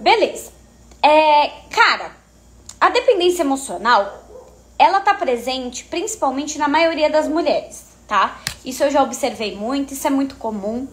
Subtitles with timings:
[0.00, 0.50] Beleza.
[1.02, 2.12] É, cara,
[2.80, 4.24] a dependência emocional,
[4.78, 8.40] ela tá presente principalmente na maioria das mulheres, tá?
[8.64, 10.88] Isso eu já observei muito, isso é muito comum,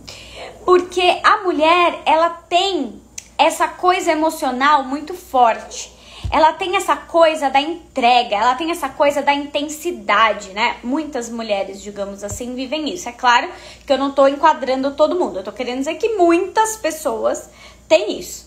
[0.66, 3.02] porque a mulher, ela tem
[3.38, 5.96] essa coisa emocional muito forte.
[6.30, 10.76] Ela tem essa coisa da entrega, ela tem essa coisa da intensidade, né?
[10.84, 13.08] Muitas mulheres, digamos assim, vivem isso.
[13.08, 13.50] É claro
[13.86, 17.50] que eu não tô enquadrando todo mundo, eu tô querendo dizer que muitas pessoas
[17.88, 18.47] têm isso.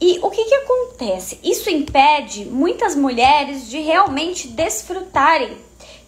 [0.00, 1.38] E o que, que acontece?
[1.42, 5.56] Isso impede muitas mulheres de realmente desfrutarem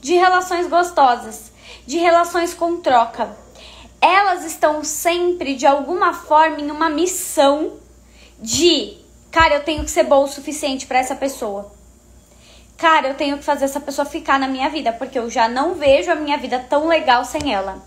[0.00, 1.50] de relações gostosas,
[1.86, 3.36] de relações com troca.
[4.00, 7.74] Elas estão sempre, de alguma forma, em uma missão
[8.38, 8.98] de,
[9.30, 11.72] cara, eu tenho que ser boa o suficiente para essa pessoa.
[12.76, 15.74] Cara, eu tenho que fazer essa pessoa ficar na minha vida, porque eu já não
[15.74, 17.82] vejo a minha vida tão legal sem ela.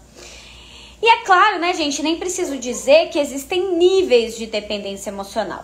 [1.01, 5.63] E é claro, né, gente, nem preciso dizer que existem níveis de dependência emocional.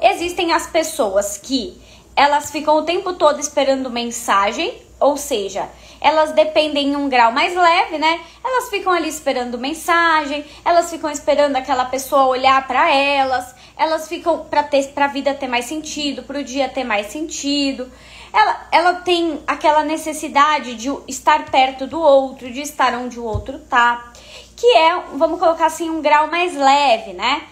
[0.00, 1.80] Existem as pessoas que
[2.14, 5.68] elas ficam o tempo todo esperando mensagem, ou seja,
[6.00, 8.20] elas dependem em um grau mais leve, né?
[8.42, 14.46] Elas ficam ali esperando mensagem, elas ficam esperando aquela pessoa olhar para elas, elas ficam
[14.46, 17.90] para ter para a vida ter mais sentido, para o dia ter mais sentido.
[18.32, 23.58] Ela, ela tem aquela necessidade de estar perto do outro, de estar onde o outro
[23.58, 24.12] tá,
[24.56, 27.42] que é, vamos colocar assim, um grau mais leve, né?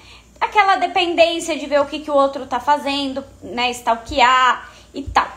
[0.45, 3.71] Aquela dependência de ver o que, que o outro tá fazendo, né?
[3.71, 5.29] Stalkear e tal.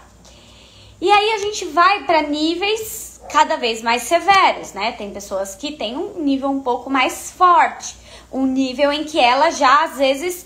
[0.99, 4.94] E aí a gente vai para níveis cada vez mais severos, né?
[4.94, 7.95] Tem pessoas que têm um nível um pouco mais forte,
[8.31, 10.45] um nível em que ela já às vezes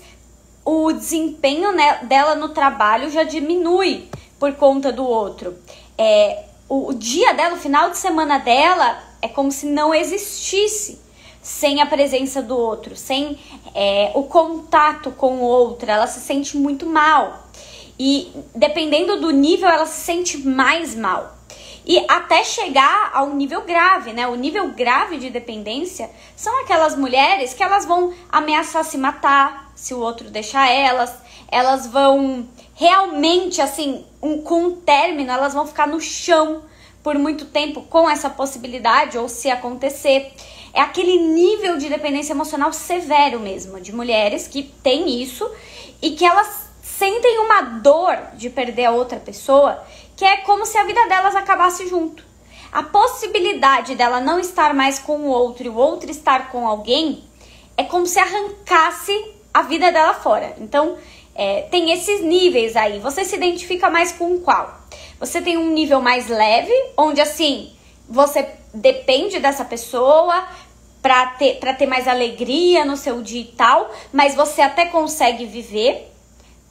[0.64, 5.56] o desempenho né, dela no trabalho já diminui por conta do outro.
[5.98, 11.01] É, o, o dia dela, o final de semana dela é como se não existisse
[11.42, 13.36] sem a presença do outro, sem
[13.74, 17.48] é, o contato com o outro, ela se sente muito mal.
[17.98, 21.36] E dependendo do nível, ela se sente mais mal.
[21.84, 24.26] E até chegar ao nível grave, né?
[24.28, 29.92] O nível grave de dependência são aquelas mulheres que elas vão ameaçar se matar se
[29.92, 31.12] o outro deixar elas.
[31.48, 36.62] Elas vão realmente, assim, um, com um término, elas vão ficar no chão
[37.02, 40.32] por muito tempo com essa possibilidade, ou se acontecer.
[40.74, 45.48] É aquele nível de dependência emocional severo mesmo, de mulheres que têm isso
[46.00, 49.82] e que elas sentem uma dor de perder a outra pessoa,
[50.16, 52.24] que é como se a vida delas acabasse junto.
[52.72, 57.24] A possibilidade dela não estar mais com o outro e o outro estar com alguém
[57.76, 59.12] é como se arrancasse
[59.52, 60.54] a vida dela fora.
[60.58, 60.96] Então,
[61.34, 62.98] é, tem esses níveis aí.
[62.98, 64.80] Você se identifica mais com qual?
[65.18, 67.72] Você tem um nível mais leve, onde assim
[68.08, 70.46] você depende dessa pessoa
[71.02, 75.44] para ter, pra ter mais alegria no seu dia e tal, mas você até consegue
[75.44, 76.08] viver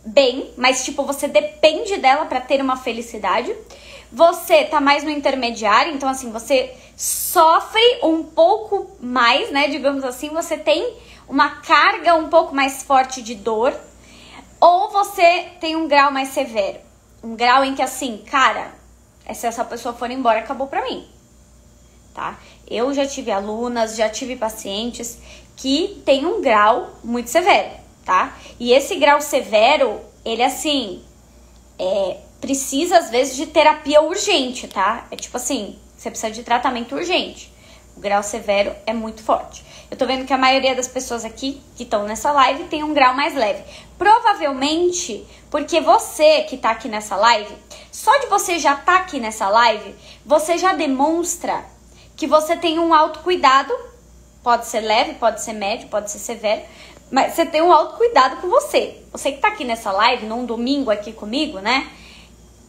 [0.05, 3.53] bem, mas tipo, você depende dela para ter uma felicidade.
[4.11, 9.67] Você tá mais no intermediário, então assim, você sofre um pouco mais, né?
[9.67, 13.73] Digamos assim, você tem uma carga um pouco mais forte de dor,
[14.59, 16.79] ou você tem um grau mais severo.
[17.23, 18.71] Um grau em que assim, cara,
[19.33, 21.07] se essa pessoa for embora, acabou pra mim
[22.13, 22.37] tá?
[22.71, 25.17] Eu já tive alunas, já tive pacientes
[25.57, 27.71] que tem um grau muito severo,
[28.05, 28.37] tá?
[28.57, 31.03] E esse grau severo, ele assim,
[31.77, 35.05] é, precisa às vezes de terapia urgente, tá?
[35.11, 37.51] É tipo assim, você precisa de tratamento urgente.
[37.95, 39.65] O grau severo é muito forte.
[39.91, 42.93] Eu tô vendo que a maioria das pessoas aqui que estão nessa live tem um
[42.93, 43.61] grau mais leve.
[43.97, 47.53] Provavelmente porque você que tá aqui nessa live,
[47.91, 49.93] só de você já tá aqui nessa live,
[50.25, 51.65] você já demonstra
[52.21, 53.73] que você tem um autocuidado,
[54.43, 56.61] pode ser leve, pode ser médio, pode ser severo,
[57.09, 59.01] mas você tem um autocuidado com você.
[59.11, 61.89] Você que tá aqui nessa live, num domingo aqui comigo, né?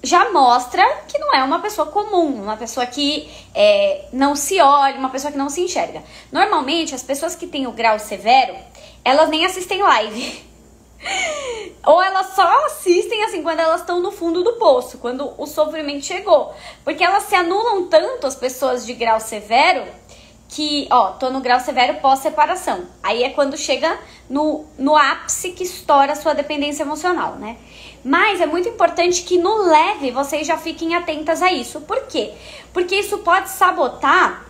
[0.02, 4.96] Já mostra que não é uma pessoa comum, uma pessoa que é, não se olha,
[4.96, 6.02] uma pessoa que não se enxerga.
[6.32, 8.56] Normalmente, as pessoas que têm o grau severo,
[9.04, 10.42] elas nem assistem live.
[11.84, 16.04] Ou elas só assistem assim quando elas estão no fundo do poço, quando o sofrimento
[16.04, 16.54] chegou.
[16.84, 19.84] Porque elas se anulam tanto as pessoas de grau severo
[20.48, 22.86] que, ó, tô no grau severo pós-separação.
[23.02, 23.98] Aí é quando chega
[24.28, 27.56] no, no ápice que estoura a sua dependência emocional, né?
[28.04, 31.80] Mas é muito importante que no leve vocês já fiquem atentas a isso.
[31.80, 32.32] Por quê?
[32.72, 34.46] Porque isso pode sabotar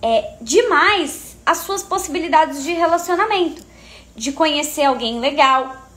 [0.00, 3.62] é, demais as suas possibilidades de relacionamento.
[4.14, 5.89] De conhecer alguém legal,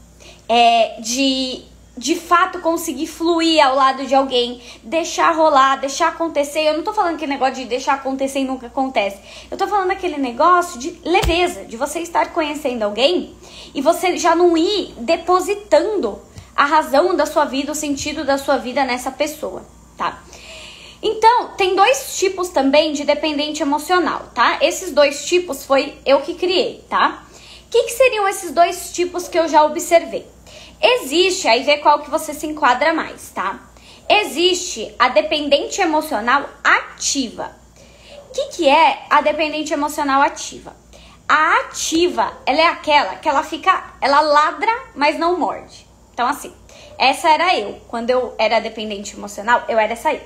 [0.48, 6.62] é, de de fato conseguir fluir ao lado de alguém, deixar rolar, deixar acontecer.
[6.62, 9.20] Eu não tô falando aquele negócio de deixar acontecer e nunca acontece.
[9.50, 13.36] Eu tô falando aquele negócio de leveza, de você estar conhecendo alguém
[13.76, 16.20] e você já não ir depositando
[16.56, 19.64] a razão da sua vida, o sentido da sua vida nessa pessoa,
[19.98, 20.22] tá?
[21.02, 24.58] Então, tem dois tipos também de dependente emocional, tá?
[24.62, 27.24] Esses dois tipos foi eu que criei, tá?
[27.68, 30.33] O que, que seriam esses dois tipos que eu já observei?
[30.86, 33.58] Existe, aí vê qual que você se enquadra mais, tá?
[34.10, 37.56] Existe a dependente emocional ativa.
[38.28, 40.76] O que, que é a dependente emocional ativa?
[41.28, 45.88] A ativa, ela é aquela que ela fica, ela ladra, mas não morde.
[46.14, 46.54] Então, assim,
[46.98, 47.80] essa era eu.
[47.88, 50.22] Quando eu era dependente emocional, eu era essa aí.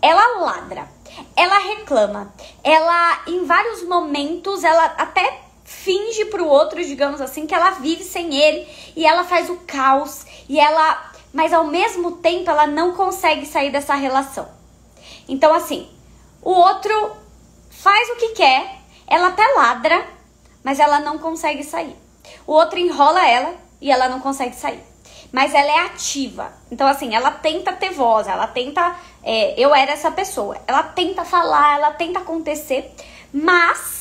[0.00, 0.88] Ela ladra,
[1.34, 7.72] ela reclama, ela, em vários momentos, ela até finge pro outro, digamos assim, que ela
[7.72, 8.66] vive sem ele
[8.96, 13.70] e ela faz o caos e ela, mas ao mesmo tempo ela não consegue sair
[13.70, 14.48] dessa relação.
[15.28, 15.86] Então assim,
[16.40, 17.12] o outro
[17.68, 20.06] faz o que quer, ela até ladra,
[20.64, 21.94] mas ela não consegue sair.
[22.46, 24.82] O outro enrola ela e ela não consegue sair.
[25.30, 26.50] Mas ela é ativa.
[26.70, 28.96] Então, assim, ela tenta ter voz, ela tenta.
[29.22, 30.56] É, eu era essa pessoa.
[30.66, 32.94] Ela tenta falar, ela tenta acontecer,
[33.30, 33.97] mas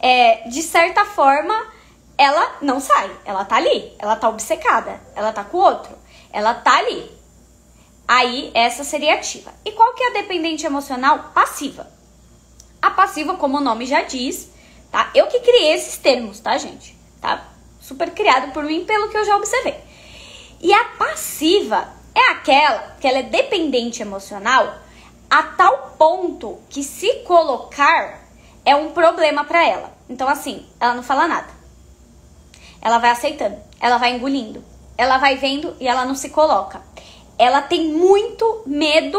[0.00, 1.54] é, de certa forma,
[2.16, 3.10] ela não sai.
[3.24, 3.94] Ela tá ali.
[3.98, 5.00] Ela tá obcecada.
[5.14, 5.96] Ela tá com o outro.
[6.32, 7.10] Ela tá ali.
[8.08, 9.52] Aí, essa seria ativa.
[9.64, 11.30] E qual que é a dependente emocional?
[11.34, 11.86] Passiva.
[12.82, 14.50] A passiva, como o nome já diz,
[14.90, 15.10] tá?
[15.14, 16.96] Eu que criei esses termos, tá, gente?
[17.20, 17.46] Tá?
[17.80, 19.78] Super criado por mim, pelo que eu já observei.
[20.60, 24.78] E a passiva é aquela que ela é dependente emocional
[25.28, 28.19] a tal ponto que se colocar
[28.70, 29.92] é um problema para ela.
[30.08, 31.48] Então, assim, ela não fala nada.
[32.80, 34.64] Ela vai aceitando, ela vai engolindo,
[34.96, 36.80] ela vai vendo e ela não se coloca.
[37.36, 39.18] Ela tem muito medo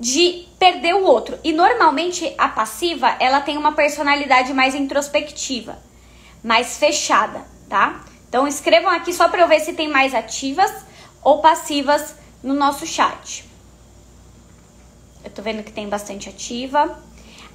[0.00, 1.38] de perder o outro.
[1.44, 5.78] E normalmente a passiva, ela tem uma personalidade mais introspectiva,
[6.42, 8.04] mais fechada, tá?
[8.28, 10.72] Então escrevam aqui só para eu ver se tem mais ativas
[11.22, 13.48] ou passivas no nosso chat.
[15.24, 16.98] Eu tô vendo que tem bastante ativa.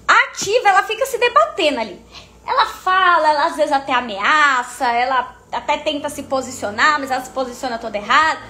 [0.07, 2.01] A ativa, ela fica se debatendo ali.
[2.45, 7.31] Ela fala, ela às vezes até ameaça, ela até tenta se posicionar, mas ela se
[7.31, 8.41] posiciona toda errada.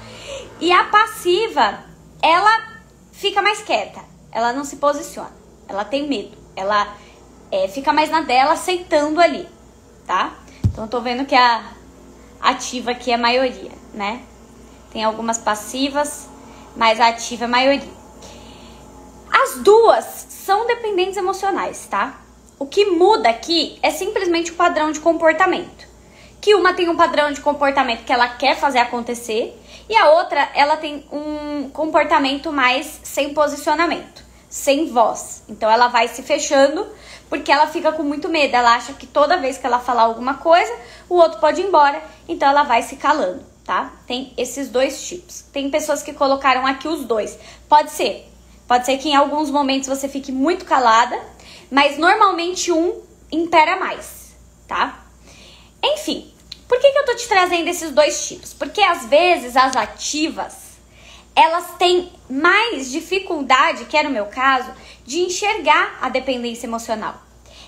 [0.59, 1.83] E a passiva,
[2.21, 2.73] ela
[3.11, 4.01] fica mais quieta,
[4.31, 5.31] ela não se posiciona,
[5.67, 6.95] ela tem medo, ela
[7.51, 9.47] é, fica mais na dela, aceitando ali,
[10.07, 10.33] tá?
[10.65, 11.63] Então, eu tô vendo que a
[12.41, 14.23] ativa aqui é a maioria, né?
[14.91, 16.27] Tem algumas passivas,
[16.75, 17.93] mas a ativa é a maioria.
[19.31, 22.19] As duas são dependentes emocionais, tá?
[22.59, 25.87] O que muda aqui é simplesmente o padrão de comportamento.
[26.41, 29.57] Que uma tem um padrão de comportamento que ela quer fazer acontecer
[29.87, 35.43] e a outra ela tem um comportamento mais sem posicionamento, sem voz.
[35.47, 36.87] Então ela vai se fechando
[37.29, 38.53] porque ela fica com muito medo.
[38.53, 40.73] Ela acha que toda vez que ela falar alguma coisa,
[41.07, 43.93] o outro pode ir embora, então ela vai se calando, tá?
[44.05, 45.41] Tem esses dois tipos.
[45.53, 47.39] Tem pessoas que colocaram aqui os dois.
[47.69, 48.32] Pode ser
[48.67, 51.19] Pode ser que em alguns momentos você fique muito calada,
[51.69, 53.01] mas normalmente um
[53.31, 54.35] impera mais,
[54.67, 55.03] tá?
[55.83, 56.31] Enfim,
[56.67, 58.53] por que, que eu tô te trazendo esses dois tipos?
[58.53, 60.63] Porque às vezes as ativas
[61.35, 64.71] elas têm mais dificuldade, que era o meu caso,
[65.05, 67.15] de enxergar a dependência emocional.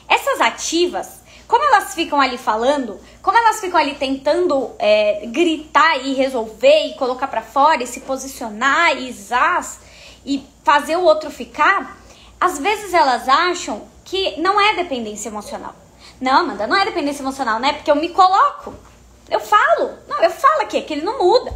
[0.08, 6.14] Essas ativas, como elas ficam ali falando, como elas ficam ali tentando é, gritar e
[6.14, 9.80] resolver e colocar para fora e se posicionar e zaz,
[10.26, 11.98] e fazer o outro ficar,
[12.40, 15.76] às vezes elas acham que não é dependência emocional.
[16.20, 17.74] Não, Amanda, não é dependência emocional, né?
[17.74, 18.74] Porque eu me coloco.
[19.30, 19.98] Eu falo.
[20.08, 21.54] Não, eu falo aqui, que ele não muda.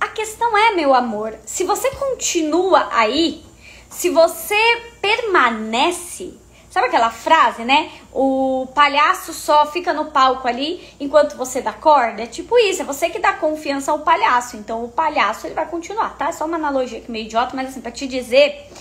[0.00, 3.44] A questão é, meu amor, se você continua aí,
[3.90, 4.56] se você
[5.00, 6.38] permanece
[6.76, 7.90] Sabe aquela frase, né?
[8.18, 12.22] O palhaço só fica no palco ali enquanto você dá corda?
[12.22, 14.56] É tipo isso, é você que dá confiança ao palhaço.
[14.56, 16.30] Então o palhaço ele vai continuar, tá?
[16.30, 18.72] É só uma analogia aqui meio idiota, mas assim, pra te dizer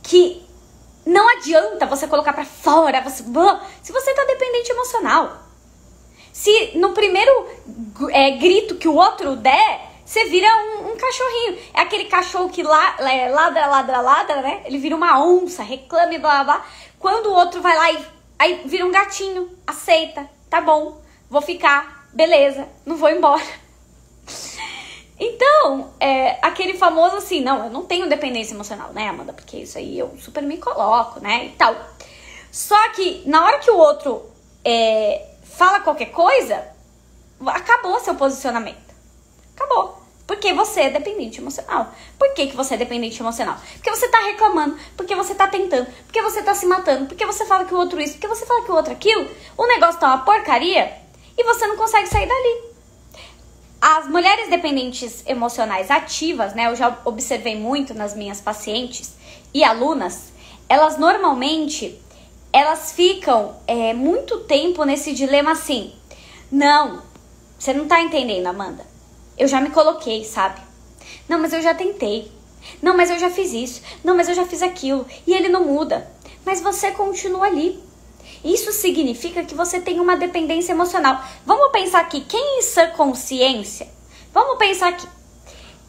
[0.00, 0.46] que
[1.04, 3.24] não adianta você colocar para fora, você,
[3.82, 5.38] se você tá dependente emocional.
[6.32, 7.48] Se no primeiro
[8.12, 11.58] é, grito que o outro der, você vira um, um, cachorrinho.
[11.74, 14.62] É aquele cachorro que lá, é, ladra, ladra, ladra, né?
[14.66, 16.66] Ele vira uma onça, reclama e blá blá blá.
[16.96, 22.08] Quando o outro vai lá e aí vira um gatinho, aceita, tá bom, vou ficar,
[22.12, 23.42] beleza, não vou embora.
[25.20, 29.32] Então, é, aquele famoso assim, não, eu não tenho dependência emocional, né, Amanda?
[29.32, 31.74] Porque isso aí eu super me coloco, né, e tal.
[32.52, 34.24] Só que na hora que o outro
[34.64, 36.64] é, fala qualquer coisa,
[37.46, 38.94] acabou seu posicionamento.
[39.56, 39.97] Acabou.
[40.28, 41.90] Por Porque você é dependente emocional.
[42.18, 43.56] Por que, que você é dependente emocional?
[43.72, 47.46] Porque você tá reclamando, porque você tá tentando, porque você tá se matando, porque você
[47.46, 49.26] fala que o outro isso, porque você fala que o outro aquilo.
[49.56, 50.92] O negócio tá uma porcaria
[51.36, 52.68] e você não consegue sair dali.
[53.80, 56.66] As mulheres dependentes emocionais ativas, né?
[56.66, 59.14] Eu já observei muito nas minhas pacientes
[59.54, 60.30] e alunas,
[60.68, 61.98] elas normalmente
[62.52, 65.94] elas ficam é, muito tempo nesse dilema assim.
[66.52, 67.02] Não,
[67.58, 68.87] você não tá entendendo, Amanda.
[69.38, 70.60] Eu já me coloquei, sabe?
[71.28, 72.30] Não, mas eu já tentei.
[72.82, 73.82] Não, mas eu já fiz isso.
[74.02, 75.06] Não, mas eu já fiz aquilo.
[75.26, 76.10] E ele não muda.
[76.44, 77.82] Mas você continua ali.
[78.44, 81.22] Isso significa que você tem uma dependência emocional.
[81.44, 83.88] Vamos pensar aqui, quem em sã consciência?
[84.32, 85.06] Vamos pensar aqui.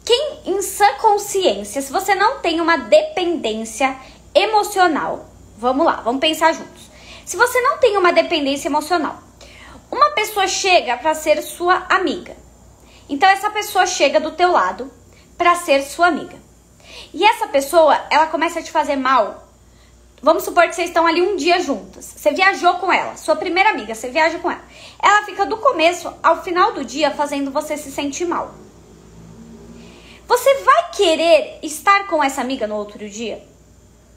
[0.04, 3.96] Quem em sã consciência, se você não tem uma dependência
[4.34, 5.26] emocional,
[5.56, 6.90] vamos lá, vamos pensar juntos.
[7.24, 9.20] Se você não tem uma dependência emocional,
[9.90, 12.36] uma pessoa chega para ser sua amiga.
[13.10, 14.90] Então essa pessoa chega do teu lado
[15.36, 16.38] para ser sua amiga.
[17.12, 19.50] E essa pessoa, ela começa a te fazer mal
[20.22, 22.04] Vamos supor que vocês estão ali um dia juntas.
[22.04, 24.62] Você viajou com ela, sua primeira amiga, você viaja com ela.
[25.02, 28.54] Ela fica do começo ao final do dia fazendo você se sentir mal.
[30.28, 33.42] Você vai querer estar com essa amiga no outro dia?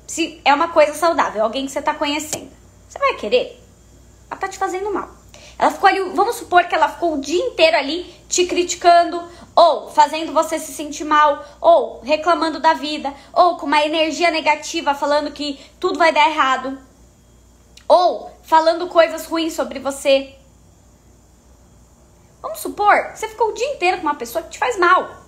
[0.06, 2.52] Se é uma coisa saudável, alguém que você está conhecendo.
[2.90, 3.60] Você vai querer?
[4.30, 5.23] Ela tá te fazendo mal.
[5.58, 9.24] Ela ficou ali, vamos supor que ela ficou o dia inteiro ali te criticando,
[9.56, 14.96] ou fazendo você se sentir mal, ou reclamando da vida, ou com uma energia negativa
[14.96, 16.78] falando que tudo vai dar errado,
[17.88, 20.36] ou falando coisas ruins sobre você.
[22.42, 25.24] Vamos supor você ficou o dia inteiro com uma pessoa que te faz mal.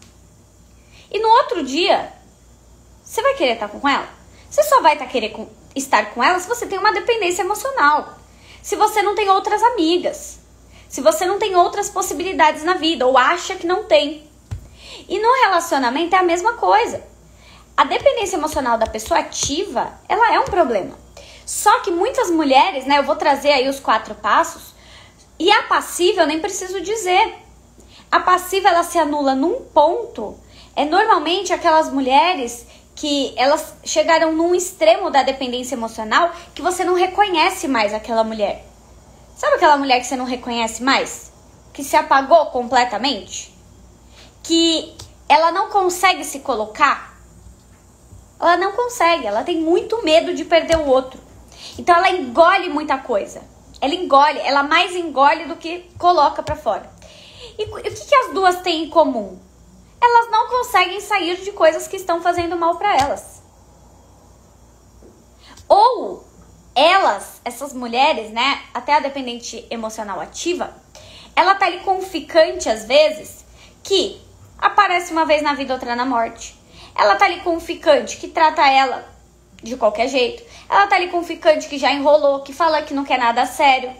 [1.11, 2.11] E no outro dia,
[3.03, 4.09] você vai querer estar com ela?
[4.49, 5.33] Você só vai estar querer
[5.75, 8.17] estar com ela se você tem uma dependência emocional.
[8.65, 10.39] Se você não tem outras amigas
[10.95, 14.29] se você não tem outras possibilidades na vida ou acha que não tem.
[15.09, 17.03] E no relacionamento é a mesma coisa.
[17.75, 20.97] A dependência emocional da pessoa ativa, ela é um problema.
[21.45, 24.73] Só que muitas mulheres, né, eu vou trazer aí os quatro passos,
[25.37, 27.35] e a passiva eu nem preciso dizer.
[28.09, 30.39] A passiva ela se anula num ponto.
[30.77, 32.65] É normalmente aquelas mulheres
[32.95, 38.65] que elas chegaram num extremo da dependência emocional que você não reconhece mais aquela mulher.
[39.35, 41.31] Sabe aquela mulher que você não reconhece mais?
[41.73, 43.53] Que se apagou completamente?
[44.41, 44.95] Que
[45.27, 47.19] ela não consegue se colocar?
[48.39, 51.19] Ela não consegue, ela tem muito medo de perder o outro.
[51.77, 53.41] Então ela engole muita coisa.
[53.81, 56.89] Ela engole, ela mais engole do que coloca para fora.
[57.57, 59.37] E, o que, que as duas têm em comum?
[60.05, 63.41] Elas não conseguem sair de coisas que estão fazendo mal para elas.
[65.67, 66.23] Ou
[66.75, 70.75] elas, essas mulheres, né, até a dependente emocional ativa,
[71.35, 73.43] ela tá ali com um ficante às vezes
[73.81, 74.21] que
[74.59, 76.55] aparece uma vez na vida, outra na morte.
[76.95, 79.09] Ela tá ali com um ficante que trata ela
[79.63, 80.43] de qualquer jeito.
[80.69, 83.43] Ela tá ali com um ficante que já enrolou, que fala que não quer nada
[83.47, 83.91] sério.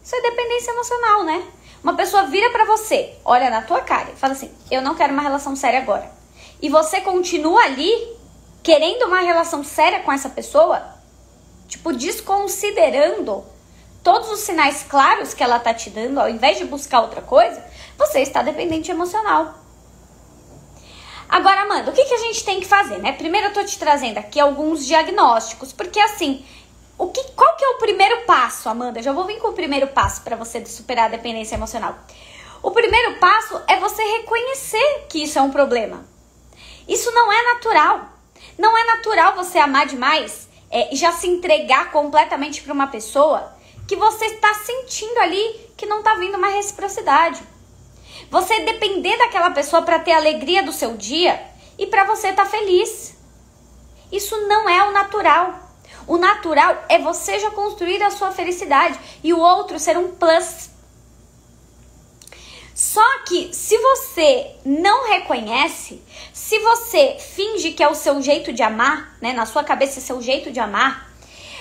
[0.00, 1.44] Isso é dependência emocional, né?
[1.82, 5.12] Uma pessoa vira para você, olha na tua cara e fala assim: "Eu não quero
[5.12, 6.10] uma relação séria agora".
[6.60, 7.90] E você continua ali
[8.62, 10.82] querendo uma relação séria com essa pessoa,
[11.66, 13.44] tipo, desconsiderando
[14.02, 17.64] todos os sinais claros que ela tá te dando, ao invés de buscar outra coisa,
[17.96, 19.54] você está dependente emocional.
[21.28, 23.12] Agora, Amanda, o que, que a gente tem que fazer, né?
[23.12, 26.44] Primeiro eu tô te trazendo aqui alguns diagnósticos, porque assim,
[27.00, 29.02] o que, qual que é o primeiro passo, Amanda?
[29.02, 31.98] Já vou vir com o primeiro passo para você superar a dependência emocional.
[32.62, 36.04] O primeiro passo é você reconhecer que isso é um problema.
[36.86, 38.04] Isso não é natural.
[38.58, 43.50] Não é natural você amar demais é, já se entregar completamente para uma pessoa
[43.88, 47.42] que você está sentindo ali que não está vindo uma reciprocidade.
[48.30, 51.40] Você depender daquela pessoa para ter a alegria do seu dia
[51.78, 53.16] e para você estar tá feliz.
[54.12, 55.69] Isso não é o natural.
[56.10, 60.68] O natural é você já construir a sua felicidade e o outro ser um plus.
[62.74, 66.02] Só que se você não reconhece,
[66.32, 70.02] se você finge que é o seu jeito de amar, né, na sua cabeça é
[70.02, 71.08] seu jeito de amar,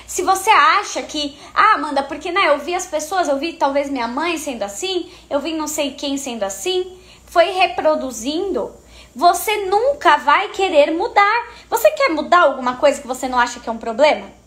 [0.08, 3.88] se você acha que, ah, Amanda, porque né, eu vi as pessoas, eu vi talvez
[3.88, 8.74] minha mãe sendo assim, eu vi não sei quem sendo assim, foi reproduzindo,
[9.16, 11.50] você nunca vai querer mudar.
[11.70, 14.39] Você quer mudar alguma coisa que você não acha que é um problema?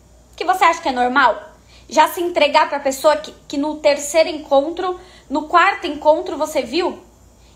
[0.42, 1.40] Que você acha que é normal?
[1.88, 4.98] Já se entregar para a pessoa que, que no terceiro encontro
[5.30, 7.00] no quarto encontro você viu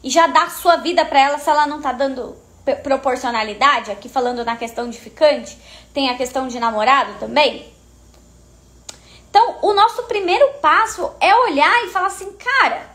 [0.05, 2.37] e já dá sua vida para ela se ela não tá dando
[2.85, 5.59] proporcionalidade, aqui falando na questão de ficante,
[5.93, 7.75] tem a questão de namorado também.
[9.29, 12.89] Então, o nosso primeiro passo é olhar e falar assim, cara,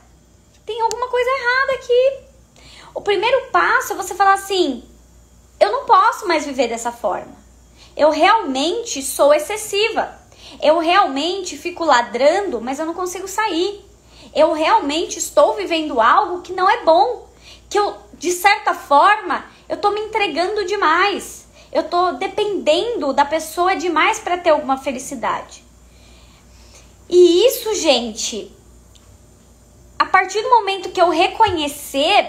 [0.66, 2.20] tem alguma coisa errada aqui.
[2.96, 4.90] o primeiro passo é você falar assim:
[5.60, 7.41] eu não posso mais viver dessa forma.
[8.02, 10.20] Eu realmente sou excessiva.
[10.60, 13.86] Eu realmente fico ladrando, mas eu não consigo sair.
[14.34, 17.30] Eu realmente estou vivendo algo que não é bom.
[17.70, 21.46] Que eu, de certa forma, eu tô me entregando demais.
[21.72, 25.64] Eu tô dependendo da pessoa demais para ter alguma felicidade.
[27.08, 28.52] E isso, gente,
[30.00, 32.26] a partir do momento que eu reconhecer,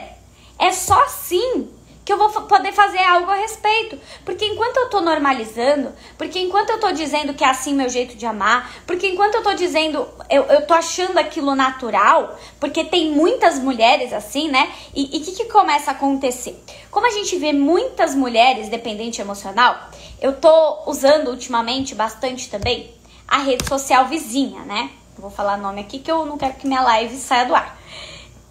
[0.59, 1.71] é só assim
[2.05, 3.99] que eu vou poder fazer algo a respeito.
[4.25, 8.17] Porque enquanto eu tô normalizando, porque enquanto eu tô dizendo que é assim meu jeito
[8.17, 13.13] de amar, porque enquanto eu tô dizendo, eu, eu tô achando aquilo natural, porque tem
[13.13, 14.71] muitas mulheres assim, né?
[14.95, 16.61] E o que, que começa a acontecer?
[16.91, 19.91] Como a gente vê muitas mulheres dependente emocional,
[20.21, 22.93] eu tô usando ultimamente bastante também
[23.29, 24.91] a rede social vizinha, né?
[25.23, 27.79] vou falar nome aqui que eu não quero que minha live saia do ar.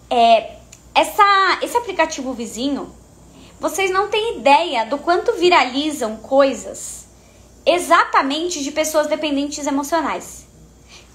[0.08, 0.56] É,
[0.94, 2.90] essa, esse aplicativo vizinho,
[3.62, 7.06] vocês não têm ideia do quanto viralizam coisas
[7.64, 10.48] exatamente de pessoas dependentes emocionais.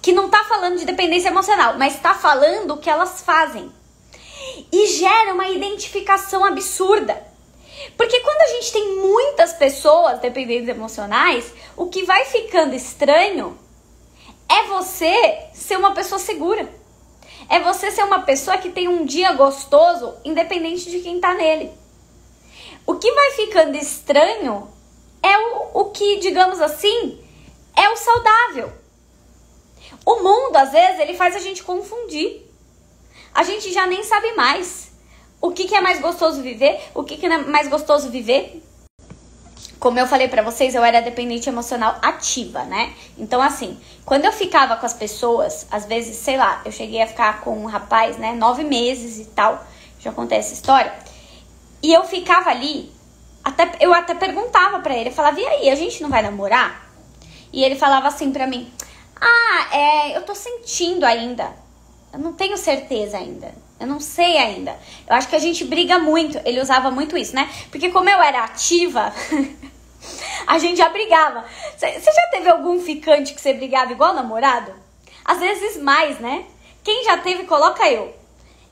[0.02, 3.70] Que não tá falando de dependência emocional, mas tá falando o que elas fazem.
[4.72, 7.22] E gera uma identificação absurda.
[7.98, 13.60] Porque quando a gente tem muitas pessoas dependentes emocionais, o que vai ficando estranho
[14.48, 16.70] é você ser uma pessoa segura.
[17.50, 21.74] É você ser uma pessoa que tem um dia gostoso, independente de quem tá nele.
[22.88, 24.70] O que vai ficando estranho
[25.22, 27.22] é o, o que, digamos assim,
[27.76, 28.72] é o saudável.
[30.06, 32.50] O mundo, às vezes, ele faz a gente confundir.
[33.36, 34.90] A gente já nem sabe mais
[35.42, 38.64] o que, que é mais gostoso viver, o que, que é mais gostoso viver.
[39.80, 42.94] Como eu falei para vocês, eu era dependente emocional ativa, né?
[43.18, 47.08] Então, assim, quando eu ficava com as pessoas, às vezes, sei lá, eu cheguei a
[47.08, 49.64] ficar com um rapaz, né, nove meses e tal,
[50.00, 50.92] já contei essa história,
[51.82, 52.92] e eu ficava ali,
[53.44, 56.88] até, eu até perguntava para ele, eu falava, e aí, a gente não vai namorar?
[57.54, 58.72] E ele falava assim pra mim,
[59.20, 61.56] ah, é, eu tô sentindo ainda,
[62.12, 63.54] eu não tenho certeza ainda.
[63.80, 64.78] Eu não sei ainda.
[65.08, 66.40] Eu acho que a gente briga muito.
[66.44, 67.48] Ele usava muito isso, né?
[67.70, 69.14] Porque como eu era ativa,
[70.48, 71.46] a gente já brigava.
[71.78, 74.74] Você já teve algum ficante que você brigava igual namorado?
[75.24, 76.46] Às vezes mais, né?
[76.84, 78.16] Quem já teve, coloca eu.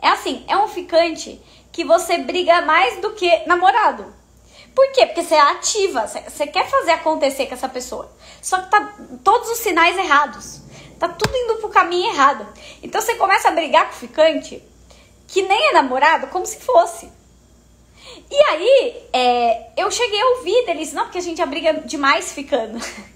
[0.01, 1.39] É assim, é um ficante
[1.75, 4.05] que você briga mais do que namorado.
[4.73, 5.07] Por quê?
[5.07, 8.09] Porque você é ativa, você quer fazer acontecer com essa pessoa.
[8.41, 10.61] Só que tá todos os sinais errados.
[10.97, 12.47] Tá tudo indo pro caminho errado.
[12.81, 14.63] Então você começa a brigar com o ficante
[15.27, 17.11] que nem é namorado, como se fosse.
[18.31, 22.31] E aí, é, eu cheguei a ouvir deles, não, porque a gente já briga demais
[22.31, 22.79] ficando.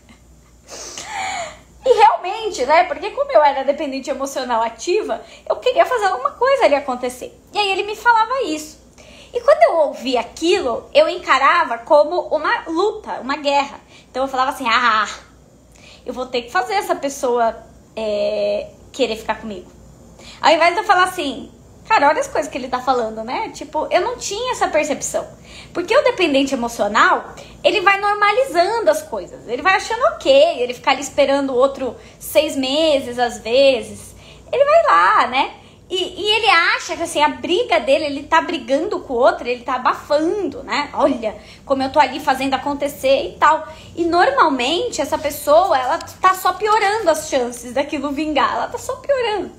[1.86, 6.66] e realmente, né, porque como eu era dependente emocional ativa, eu queria fazer alguma coisa
[6.66, 7.34] ali acontecer.
[7.54, 8.80] E aí ele me falava isso.
[9.34, 13.80] E quando eu ouvi aquilo, eu encarava como uma luta, uma guerra.
[14.10, 15.08] Então eu falava assim, ah,
[16.06, 17.56] eu vou ter que fazer essa pessoa
[17.96, 19.72] é, querer ficar comigo.
[20.42, 21.52] Ao invés de eu falar assim,
[21.90, 23.50] Cara, olha as coisas que ele tá falando, né?
[23.50, 25.28] Tipo, eu não tinha essa percepção.
[25.74, 29.48] Porque o dependente emocional, ele vai normalizando as coisas.
[29.48, 34.16] Ele vai achando ok, ele fica ali esperando o outro seis meses, às vezes.
[34.54, 35.52] Ele vai lá, né?
[35.90, 39.48] E, e, ele acha que assim, a briga dele, ele tá brigando com o outro,
[39.48, 40.92] ele tá abafando, né?
[40.94, 43.68] Olha como eu tô ali fazendo acontecer e tal.
[43.96, 48.98] E normalmente essa pessoa, ela tá só piorando as chances daquilo vingar, ela tá só
[48.98, 49.52] piorando.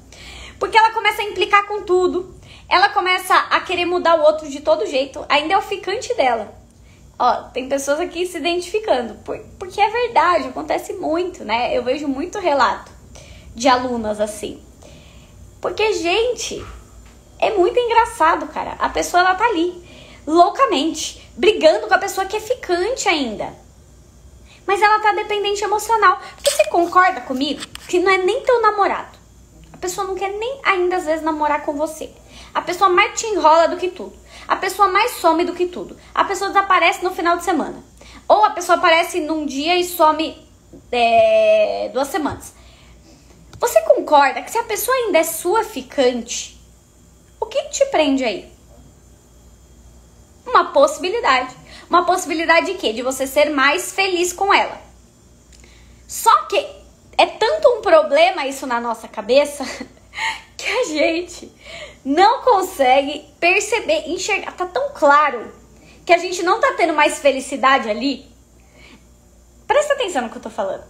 [0.60, 2.34] Porque ela começa a implicar com tudo.
[2.68, 5.24] Ela começa a querer mudar o outro de todo jeito.
[5.26, 6.54] Ainda é o ficante dela.
[7.18, 9.14] Ó, tem pessoas aqui se identificando.
[9.58, 11.76] Porque é verdade, acontece muito, né?
[11.76, 12.92] Eu vejo muito relato
[13.54, 14.62] de alunas assim.
[15.62, 16.64] Porque, gente,
[17.38, 18.76] é muito engraçado, cara.
[18.78, 19.82] A pessoa, ela tá ali,
[20.26, 23.54] loucamente, brigando com a pessoa que é ficante ainda.
[24.66, 26.20] Mas ela tá dependente emocional.
[26.44, 29.19] Você concorda comigo que não é nem teu namorado?
[29.80, 32.10] Pessoa não quer nem ainda às vezes namorar com você.
[32.54, 34.12] A pessoa mais te enrola do que tudo.
[34.46, 35.96] A pessoa mais some do que tudo.
[36.14, 37.82] A pessoa desaparece no final de semana.
[38.28, 40.36] Ou a pessoa aparece num dia e some
[40.92, 42.52] é, duas semanas.
[43.58, 46.60] Você concorda que se a pessoa ainda é sua ficante,
[47.40, 48.52] o que te prende aí?
[50.46, 51.54] Uma possibilidade.
[51.88, 52.92] Uma possibilidade de quê?
[52.92, 54.80] De você ser mais feliz com ela.
[56.06, 56.79] Só que
[57.20, 59.62] é tanto um problema isso na nossa cabeça
[60.56, 61.52] que a gente
[62.02, 64.52] não consegue perceber, enxergar.
[64.52, 65.52] Tá tão claro
[66.06, 68.26] que a gente não tá tendo mais felicidade ali.
[69.66, 70.82] Presta atenção no que eu tô falando.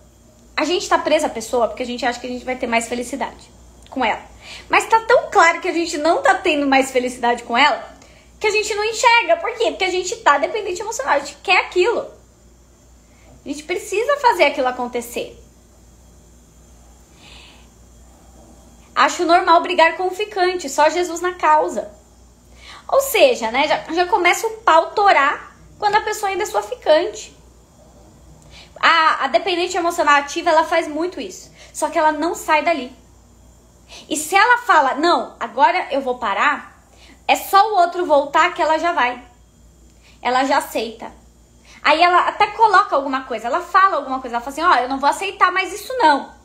[0.57, 2.69] A gente tá presa à pessoa porque a gente acha que a gente vai ter
[2.69, 3.51] mais felicidade
[3.91, 4.23] com ela.
[4.69, 7.99] Mas tá tão claro que a gente não tá tendo mais felicidade com ela
[8.39, 9.37] que a gente não enxerga.
[9.37, 9.73] Por quê?
[9.73, 12.07] Porque a gente tá dependente emocional, a gente quer aquilo.
[13.45, 15.40] A gente precisa fazer aquilo acontecer.
[19.01, 21.91] Acho normal brigar com o ficante, só Jesus na causa.
[22.87, 26.61] Ou seja, né, já, já começa o pau torar quando a pessoa ainda é sua
[26.61, 27.35] ficante.
[28.79, 31.51] A, a dependente emocional ativa, ela faz muito isso.
[31.73, 32.95] Só que ela não sai dali.
[34.07, 36.79] E se ela fala, não, agora eu vou parar,
[37.27, 39.25] é só o outro voltar que ela já vai.
[40.21, 41.11] Ela já aceita.
[41.83, 44.85] Aí ela até coloca alguma coisa, ela fala alguma coisa, ela fala assim, ó, oh,
[44.85, 46.39] eu não vou aceitar mais isso não.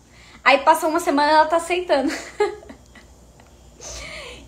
[0.45, 2.13] Aí passa uma semana ela tá aceitando.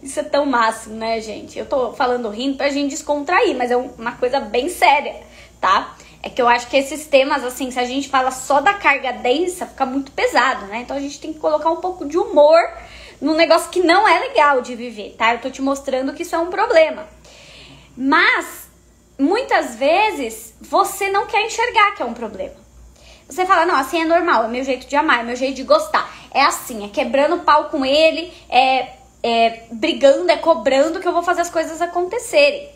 [0.04, 1.58] isso é tão máximo, né, gente?
[1.58, 5.16] Eu tô falando rindo pra gente descontrair, mas é uma coisa bem séria,
[5.60, 5.98] tá?
[6.22, 9.12] É que eu acho que esses temas, assim, se a gente fala só da carga
[9.12, 10.82] densa, fica muito pesado, né?
[10.82, 12.60] Então a gente tem que colocar um pouco de humor
[13.20, 15.34] num negócio que não é legal de viver, tá?
[15.34, 17.08] Eu tô te mostrando que isso é um problema.
[17.98, 18.70] Mas,
[19.18, 22.67] muitas vezes, você não quer enxergar que é um problema.
[23.30, 25.64] Você fala, não, assim é normal, é meu jeito de amar, é meu jeito de
[25.64, 26.10] gostar.
[26.32, 31.24] É assim, é quebrando pau com ele, é, é brigando, é cobrando que eu vou
[31.24, 32.70] fazer as coisas acontecerem.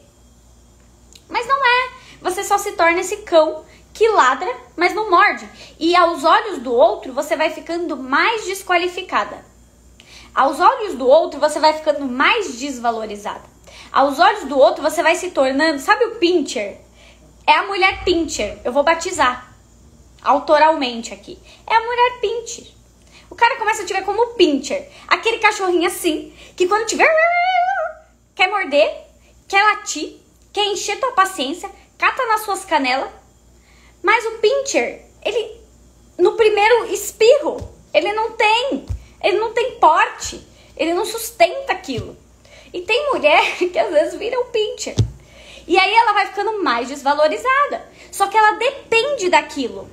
[1.30, 1.92] Mas não é.
[2.22, 5.48] Você só se torna esse cão que ladra, mas não morde.
[5.80, 9.46] E aos olhos do outro, você vai ficando mais desqualificada.
[10.36, 13.50] Aos olhos do outro, você vai ficando mais desvalorizada.
[13.92, 16.78] Aos olhos do outro, você vai se tornando, sabe o pincher?
[17.48, 18.60] É a mulher pincher.
[18.64, 19.51] Eu vou batizar
[20.24, 21.40] autoralmente aqui.
[21.68, 22.68] É a mulher pincher.
[23.30, 24.90] O cara começa a te ver como pincher.
[25.08, 27.10] Aquele cachorrinho assim, que quando tiver
[28.36, 29.06] quer morder,
[29.48, 30.18] quer latir,
[30.52, 33.10] quer encher tua paciência, cata nas suas canelas.
[34.04, 35.62] Mas o pincher, ele
[36.18, 38.86] no primeiro espirro, ele não tem
[39.24, 40.42] ele não tem porte,
[40.76, 42.18] ele não sustenta aquilo.
[42.74, 44.96] E tem mulher que às vezes vira um pincher.
[45.68, 47.88] E aí ela vai ficando mais desvalorizada.
[48.12, 49.88] Só que ela depende daquilo.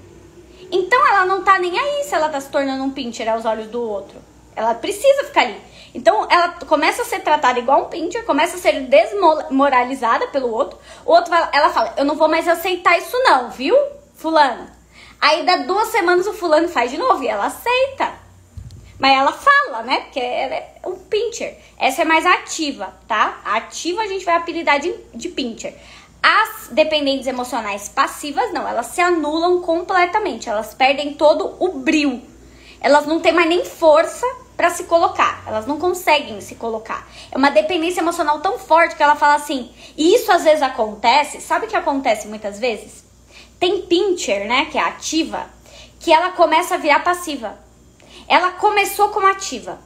[0.71, 3.69] Então ela não tá nem aí se ela tá se tornando um pincher aos olhos
[3.69, 4.19] do outro.
[4.55, 5.61] Ela precisa ficar ali.
[5.95, 10.79] Então ela começa a ser tratada igual um pincher, começa a ser desmoralizada pelo outro.
[11.05, 13.77] O outro vai, ela fala: "Eu não vou mais aceitar isso não, viu?
[14.15, 14.69] Fulano".
[15.21, 18.13] Aí dá duas semanas o fulano faz de novo e ela aceita.
[18.99, 20.01] Mas ela fala, né?
[20.01, 21.57] Porque ela é um pincher.
[21.79, 23.41] Essa é mais ativa, tá?
[23.45, 25.75] Ativa a gente vai apelidar de, de pincher.
[26.23, 30.49] As dependentes emocionais passivas, não, elas se anulam completamente.
[30.49, 32.23] Elas perdem todo o brilho.
[32.81, 34.27] Elas não têm mais nem força
[34.57, 35.43] para se colocar.
[35.47, 37.09] Elas não conseguem se colocar.
[37.31, 39.71] É uma dependência emocional tão forte que ela fala assim.
[39.97, 41.41] E isso às vezes acontece.
[41.41, 43.05] Sabe o que acontece muitas vezes?
[43.59, 44.67] Tem pincher, né?
[44.67, 45.47] Que é ativa,
[46.01, 47.59] que ela começa a virar passiva.
[48.27, 49.79] Ela começou como ativa.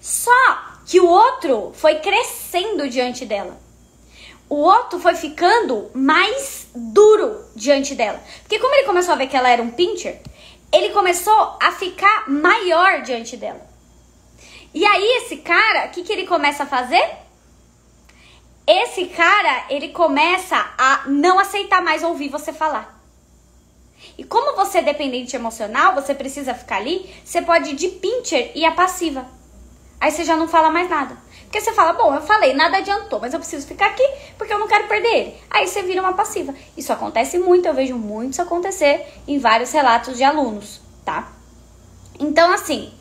[0.00, 3.63] Só que o outro foi crescendo diante dela.
[4.48, 8.22] O outro foi ficando mais duro diante dela.
[8.42, 10.20] Porque como ele começou a ver que ela era um pincher,
[10.72, 13.64] ele começou a ficar maior diante dela.
[14.74, 17.24] E aí esse cara, o que, que ele começa a fazer?
[18.66, 22.94] Esse cara, ele começa a não aceitar mais ouvir você falar.
[24.18, 28.52] E como você é dependente emocional, você precisa ficar ali, você pode ir de pincher
[28.54, 29.26] e a passiva.
[30.00, 31.16] Aí você já não fala mais nada.
[31.54, 34.02] Porque você fala, bom, eu falei, nada adiantou, mas eu preciso ficar aqui
[34.36, 35.34] porque eu não quero perder ele.
[35.48, 36.52] Aí você vira uma passiva.
[36.76, 41.30] Isso acontece muito, eu vejo muito isso acontecer em vários relatos de alunos, tá?
[42.18, 42.92] Então, assim,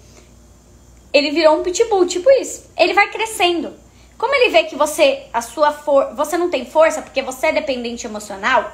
[1.11, 2.69] ele virou um pitbull, tipo isso.
[2.77, 3.73] Ele vai crescendo.
[4.19, 7.53] Como ele vê que você, a sua for você não tem força porque você é
[7.53, 8.71] dependente emocional,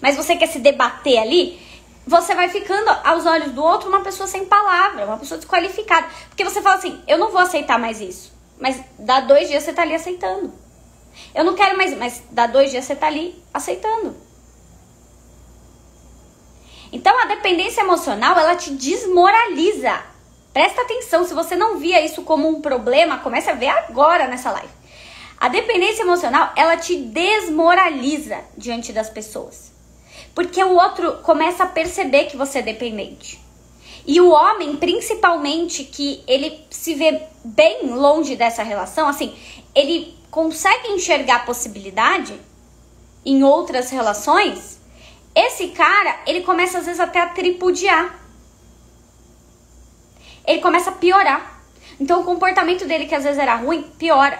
[0.00, 1.60] mas você quer se debater ali,
[2.06, 6.06] você vai ficando aos olhos do outro uma pessoa sem palavra, uma pessoa desqualificada.
[6.28, 8.35] Porque você fala assim, eu não vou aceitar mais isso.
[8.58, 10.52] Mas dá dois dias você tá ali aceitando.
[11.34, 14.16] Eu não quero mais, mas dá dois dias você tá ali aceitando.
[16.92, 20.02] Então a dependência emocional, ela te desmoraliza.
[20.52, 24.50] Presta atenção, se você não via isso como um problema, comece a ver agora nessa
[24.52, 24.72] live.
[25.38, 29.70] A dependência emocional, ela te desmoraliza diante das pessoas.
[30.34, 33.38] Porque o outro começa a perceber que você é dependente.
[34.06, 39.34] E o homem, principalmente, que ele se vê bem longe dessa relação, assim,
[39.74, 42.38] ele consegue enxergar possibilidade
[43.24, 44.80] em outras relações.
[45.34, 48.16] Esse cara, ele começa às vezes até a tripudiar.
[50.46, 51.60] Ele começa a piorar.
[51.98, 54.38] Então o comportamento dele, que às vezes era ruim, piora.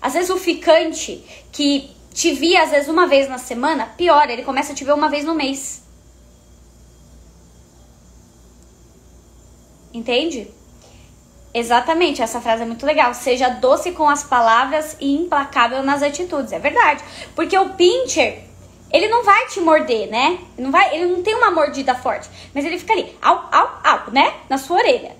[0.00, 4.42] Às vezes o ficante que te via às vezes uma vez na semana, pior, ele
[4.42, 5.81] começa a te ver uma vez no mês.
[9.92, 10.48] Entende?
[11.54, 13.12] Exatamente, essa frase é muito legal.
[13.12, 16.52] Seja doce com as palavras e implacável nas atitudes.
[16.52, 17.04] É verdade.
[17.34, 18.44] Porque o pincher,
[18.90, 20.38] ele não vai te morder, né?
[20.56, 24.10] Não vai, ele não tem uma mordida forte, mas ele fica ali, au, au, au,
[24.10, 24.32] né?
[24.48, 25.14] Na sua orelha.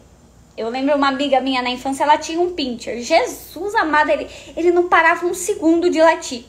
[0.57, 3.01] Eu lembro uma amiga minha na infância, ela tinha um pincher.
[3.01, 6.45] Jesus amado, ele, ele não parava um segundo de latir.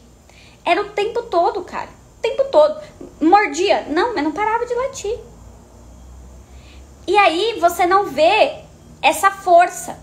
[0.66, 1.90] Era o tempo todo, cara.
[2.18, 2.82] O tempo todo.
[3.22, 3.86] Mordia.
[3.90, 5.18] Não, mas não parava de latir.
[7.06, 8.60] E aí você não vê
[9.02, 9.98] essa força.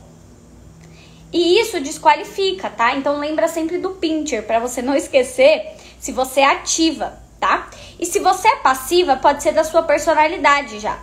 [1.32, 2.94] E isso desqualifica, tá?
[2.94, 7.70] Então lembra sempre do pincher para você não esquecer se você é ativa, tá?
[7.98, 10.98] E se você é passiva, pode ser da sua personalidade já.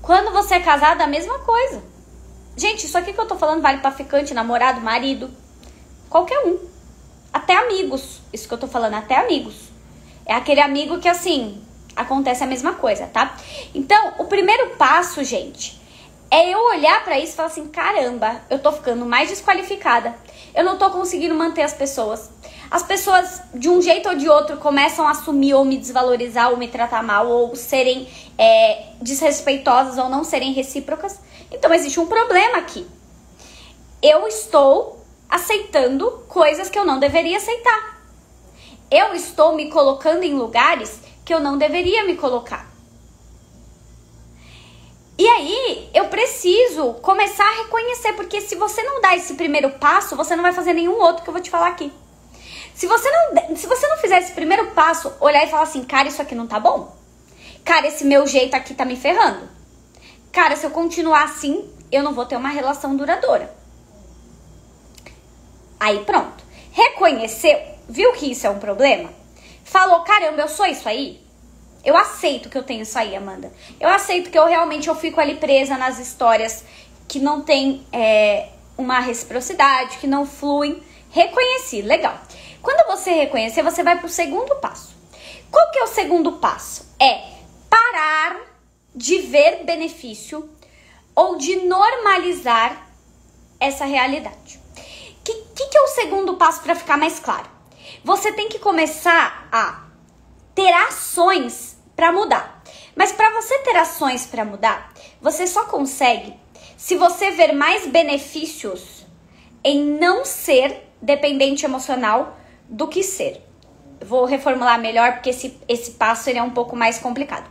[0.00, 1.82] Quando você é casado, a mesma coisa.
[2.56, 5.30] Gente, isso aqui que eu tô falando vale para ficante, namorado, marido,
[6.08, 6.58] qualquer um.
[7.32, 8.20] Até amigos.
[8.32, 9.70] Isso que eu tô falando, até amigos.
[10.26, 11.62] É aquele amigo que assim,
[11.96, 13.36] acontece a mesma coisa, tá?
[13.74, 15.80] Então, o primeiro passo, gente,
[16.30, 20.14] é eu olhar para isso e falar assim: caramba, eu tô ficando mais desqualificada.
[20.54, 22.30] Eu não tô conseguindo manter as pessoas.
[22.70, 26.56] As pessoas, de um jeito ou de outro, começam a assumir ou me desvalorizar ou
[26.56, 31.20] me tratar mal ou serem é, desrespeitosas ou não serem recíprocas.
[31.50, 32.86] Então, existe um problema aqui.
[34.02, 38.00] Eu estou aceitando coisas que eu não deveria aceitar.
[38.90, 40.98] Eu estou me colocando em lugares
[41.32, 42.70] que eu não deveria me colocar.
[45.16, 50.14] E aí, eu preciso começar a reconhecer, porque se você não dá esse primeiro passo,
[50.14, 51.90] você não vai fazer nenhum outro que eu vou te falar aqui.
[52.74, 56.08] Se você não, se você não fizer esse primeiro passo, olhar e falar assim, cara,
[56.08, 56.94] isso aqui não tá bom.
[57.64, 59.48] Cara, esse meu jeito aqui tá me ferrando.
[60.30, 63.54] Cara, se eu continuar assim, eu não vou ter uma relação duradoura.
[65.80, 66.44] Aí pronto.
[66.72, 69.21] Reconheceu, viu que isso é um problema?
[69.64, 71.20] Falou, caramba, eu sou isso aí?
[71.84, 73.52] Eu aceito que eu tenho isso aí, Amanda.
[73.80, 76.64] Eu aceito que eu realmente eu fico ali presa nas histórias
[77.08, 80.82] que não tem é, uma reciprocidade, que não fluem.
[81.10, 82.18] Reconheci, legal.
[82.62, 84.94] Quando você reconhecer, você vai para o segundo passo.
[85.50, 86.94] Qual que é o segundo passo?
[86.98, 87.22] É
[87.68, 88.40] parar
[88.94, 90.48] de ver benefício
[91.14, 92.88] ou de normalizar
[93.58, 94.60] essa realidade.
[95.18, 97.51] O que, que, que é o segundo passo para ficar mais claro?
[98.04, 99.84] Você tem que começar a
[100.54, 102.62] ter ações para mudar.
[102.96, 106.34] Mas para você ter ações para mudar, você só consegue
[106.76, 109.06] se você ver mais benefícios
[109.62, 112.36] em não ser dependente emocional
[112.68, 113.40] do que ser.
[114.04, 117.48] Vou reformular melhor porque esse, esse passo ele é um pouco mais complicado.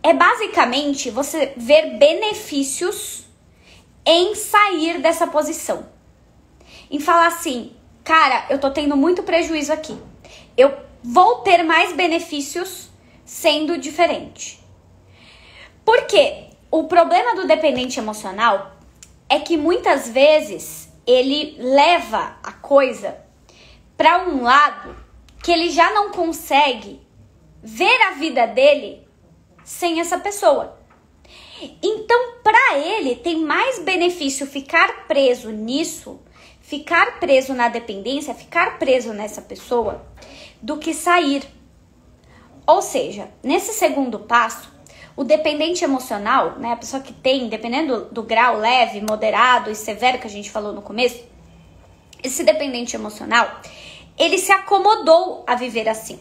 [0.00, 3.24] É basicamente você ver benefícios
[4.06, 5.86] em sair dessa posição.
[6.90, 9.96] Em falar assim, cara, eu tô tendo muito prejuízo aqui.
[10.56, 12.90] Eu vou ter mais benefícios
[13.24, 14.60] sendo diferente.
[15.84, 18.76] Porque o problema do dependente emocional
[19.28, 23.16] é que muitas vezes ele leva a coisa
[23.96, 24.96] para um lado
[25.42, 27.00] que ele já não consegue
[27.62, 29.06] ver a vida dele
[29.64, 30.78] sem essa pessoa.
[31.82, 36.20] Então, para ele, tem mais benefício ficar preso nisso,
[36.72, 40.02] ficar preso na dependência, ficar preso nessa pessoa,
[40.62, 41.42] do que sair.
[42.66, 44.72] Ou seja, nesse segundo passo,
[45.14, 50.18] o dependente emocional, né, a pessoa que tem, dependendo do, grau leve, moderado e severo
[50.18, 51.22] que a gente falou no começo,
[52.22, 53.60] esse dependente emocional,
[54.18, 56.18] ele se acomodou a viver assim.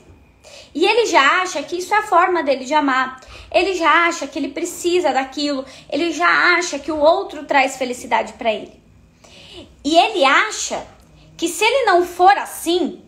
[0.75, 3.21] E ele já acha que isso é a forma dele de amar.
[3.49, 5.63] Ele já acha que ele precisa daquilo.
[5.89, 8.80] Ele já acha que o outro traz felicidade para ele.
[9.83, 10.85] E ele acha
[11.37, 13.03] que se ele não for assim,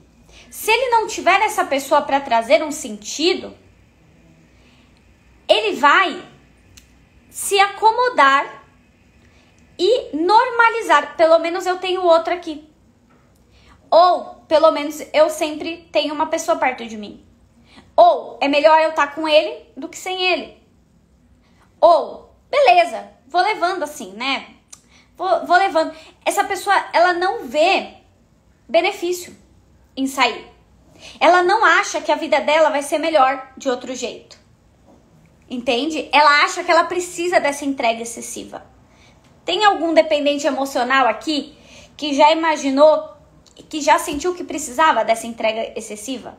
[0.49, 3.56] se ele não tiver essa pessoa para trazer um sentido,
[5.47, 6.23] ele vai
[7.29, 8.63] se acomodar
[9.77, 11.17] e normalizar.
[11.17, 12.67] Pelo menos eu tenho outro aqui.
[13.89, 17.23] Ou, pelo menos, eu sempre tenho uma pessoa perto de mim.
[17.95, 20.58] Ou, é melhor eu estar tá com ele do que sem ele.
[21.79, 24.53] Ou, beleza, vou levando assim, né?
[25.17, 25.93] Vou, vou levando.
[26.26, 27.95] Essa pessoa, ela não vê
[28.67, 29.36] benefício
[29.95, 30.52] em sair.
[31.19, 34.38] Ela não acha que a vida dela vai ser melhor de outro jeito.
[35.49, 36.10] Entende?
[36.12, 38.65] Ela acha que ela precisa dessa entrega excessiva.
[39.45, 41.56] Tem algum dependente emocional aqui
[41.97, 43.13] que já imaginou,
[43.69, 46.38] que já sentiu que precisava dessa entrega excessiva?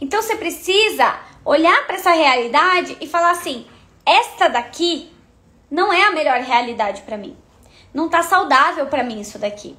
[0.00, 3.66] Então você precisa olhar para essa realidade e falar assim:
[4.04, 5.12] esta daqui
[5.70, 7.36] não é a melhor realidade para mim.
[7.92, 9.76] Não tá saudável para mim isso daqui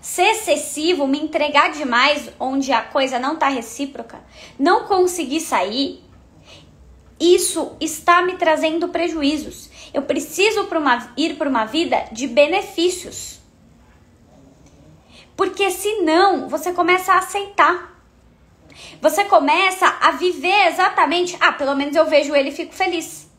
[0.00, 4.20] ser excessivo, me entregar demais onde a coisa não tá recíproca,
[4.58, 6.02] não conseguir sair
[7.22, 9.70] isso está me trazendo prejuízos.
[9.94, 13.38] Eu preciso pra uma, ir para uma vida de benefícios.
[15.36, 17.96] Porque senão você começa a aceitar.
[19.00, 21.36] Você começa a viver exatamente.
[21.38, 23.30] Ah, pelo menos eu vejo ele e fico feliz.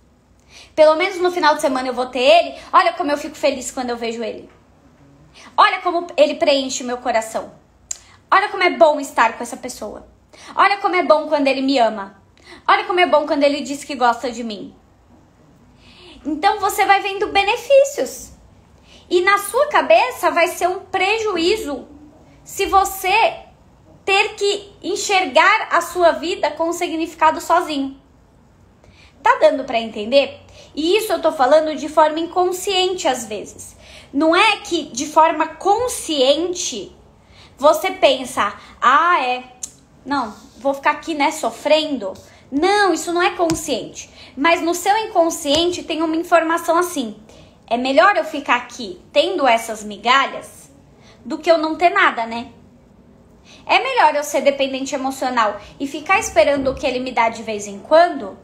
[0.75, 2.55] Pelo menos no final de semana eu vou ter ele.
[2.71, 4.49] Olha como eu fico feliz quando eu vejo ele.
[5.55, 7.51] Olha como ele preenche o meu coração.
[8.31, 10.07] Olha como é bom estar com essa pessoa.
[10.55, 12.21] Olha como é bom quando ele me ama.
[12.67, 14.75] Olha como é bom quando ele diz que gosta de mim.
[16.25, 18.31] Então você vai vendo benefícios.
[19.09, 21.87] E na sua cabeça vai ser um prejuízo
[22.43, 23.43] se você
[24.03, 28.01] ter que enxergar a sua vida com um significado sozinho.
[29.21, 30.42] Tá dando para entender?
[30.75, 33.75] E isso eu tô falando de forma inconsciente às vezes.
[34.11, 36.95] Não é que de forma consciente
[37.57, 39.43] você pensa, ah, é,
[40.05, 42.13] não, vou ficar aqui, né, sofrendo.
[42.51, 44.09] Não, isso não é consciente.
[44.35, 47.15] Mas no seu inconsciente tem uma informação assim:
[47.67, 50.71] é melhor eu ficar aqui tendo essas migalhas
[51.25, 52.51] do que eu não ter nada, né?
[53.65, 57.43] É melhor eu ser dependente emocional e ficar esperando o que ele me dá de
[57.43, 58.37] vez em quando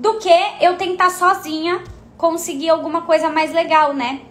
[0.00, 0.32] do que
[0.62, 1.84] eu tentar sozinha
[2.16, 4.22] conseguir alguma coisa mais legal, né?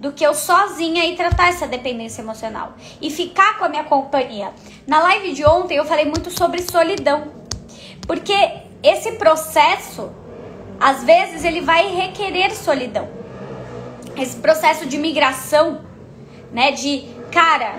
[0.00, 4.52] Do que eu sozinha e tratar essa dependência emocional e ficar com a minha companhia.
[4.84, 7.28] Na live de ontem eu falei muito sobre solidão,
[8.04, 8.34] porque
[8.82, 10.10] esse processo,
[10.80, 13.08] às vezes, ele vai requerer solidão.
[14.16, 15.82] Esse processo de migração,
[16.50, 16.72] né?
[16.72, 17.76] De cara,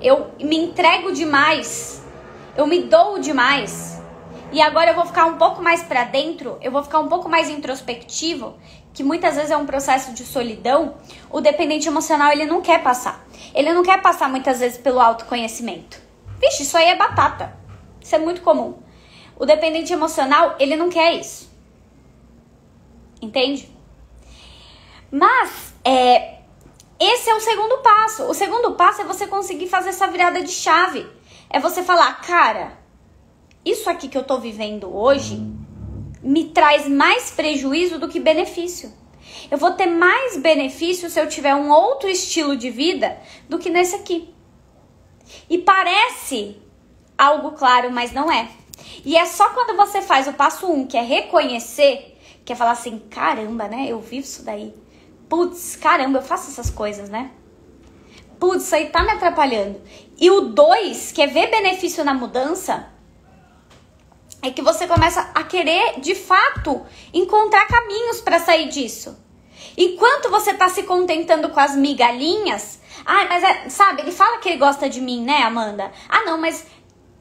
[0.00, 2.02] eu me entrego demais,
[2.56, 3.97] eu me dou demais
[4.50, 7.28] e agora eu vou ficar um pouco mais para dentro, eu vou ficar um pouco
[7.28, 8.56] mais introspectivo,
[8.94, 10.94] que muitas vezes é um processo de solidão.
[11.30, 13.26] O dependente emocional ele não quer passar.
[13.54, 16.00] Ele não quer passar muitas vezes pelo autoconhecimento.
[16.40, 17.54] Vixe, isso aí é batata.
[18.00, 18.78] Isso é muito comum.
[19.36, 21.52] O dependente emocional, ele não quer isso.
[23.20, 23.68] Entende?
[25.10, 26.38] Mas é,
[26.98, 28.24] esse é o segundo passo.
[28.24, 31.06] O segundo passo é você conseguir fazer essa virada de chave.
[31.50, 32.77] É você falar, cara,
[33.64, 35.40] isso aqui que eu tô vivendo hoje
[36.22, 38.92] me traz mais prejuízo do que benefício.
[39.50, 43.18] Eu vou ter mais benefício se eu tiver um outro estilo de vida
[43.48, 44.34] do que nesse aqui.
[45.48, 46.56] E parece
[47.16, 48.48] algo claro, mas não é.
[49.04, 52.72] E é só quando você faz o passo um, que é reconhecer, que é falar
[52.72, 53.86] assim: caramba, né?
[53.88, 54.74] Eu vivo isso daí.
[55.28, 57.30] Putz, caramba, eu faço essas coisas, né?
[58.38, 59.80] Putz, isso aí tá me atrapalhando.
[60.18, 62.88] E o dois, que é ver benefício na mudança,
[64.42, 69.16] é que você começa a querer, de fato, encontrar caminhos para sair disso.
[69.76, 74.48] Enquanto você tá se contentando com as migalhinhas, ah, mas é, sabe, ele fala que
[74.48, 75.90] ele gosta de mim, né, Amanda?
[76.08, 76.66] Ah, não, mas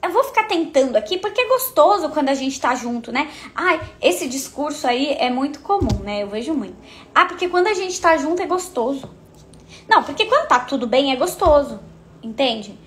[0.01, 3.29] eu vou ficar tentando aqui porque é gostoso quando a gente tá junto, né?
[3.55, 6.23] Ai, esse discurso aí é muito comum, né?
[6.23, 6.75] Eu vejo muito.
[7.13, 9.09] Ah, porque quando a gente tá junto é gostoso.
[9.87, 11.79] Não, porque quando tá tudo bem é gostoso,
[12.21, 12.77] entende?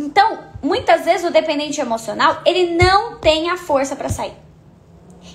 [0.00, 4.32] Então, muitas vezes o dependente emocional, ele não tem a força para sair.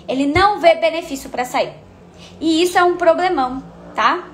[0.07, 1.71] Ele não vê benefício para sair.
[2.41, 4.27] E isso é um problemão, tá?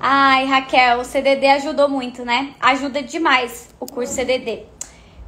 [0.00, 2.54] Ai, Raquel, o CDD ajudou muito, né?
[2.58, 4.64] Ajuda demais o curso CDD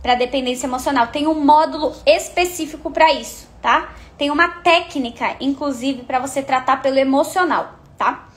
[0.02, 1.08] para dependência emocional.
[1.08, 3.92] Tem um módulo específico para isso, tá?
[4.16, 8.28] Tem uma técnica, inclusive, para você tratar pelo emocional, tá?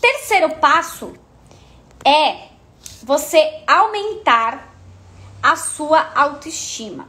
[0.00, 1.12] Terceiro passo
[2.02, 2.48] é
[3.02, 4.69] você aumentar
[5.42, 7.08] a sua autoestima.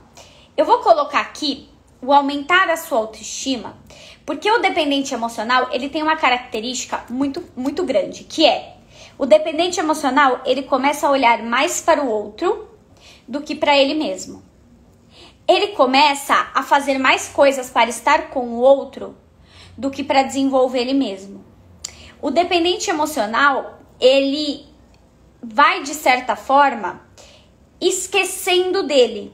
[0.56, 1.70] Eu vou colocar aqui
[2.02, 3.78] o aumentar a sua autoestima,
[4.26, 8.78] porque o dependente emocional, ele tem uma característica muito muito grande, que é
[9.17, 12.67] o dependente emocional, ele começa a olhar mais para o outro
[13.28, 14.44] do que para ele mesmo.
[15.48, 19.15] Ele começa a fazer mais coisas para estar com o outro
[19.78, 21.46] do que para desenvolver ele mesmo.
[22.22, 24.65] O dependente emocional, ele
[25.39, 27.02] vai de certa forma
[27.82, 29.34] esquecendo dele.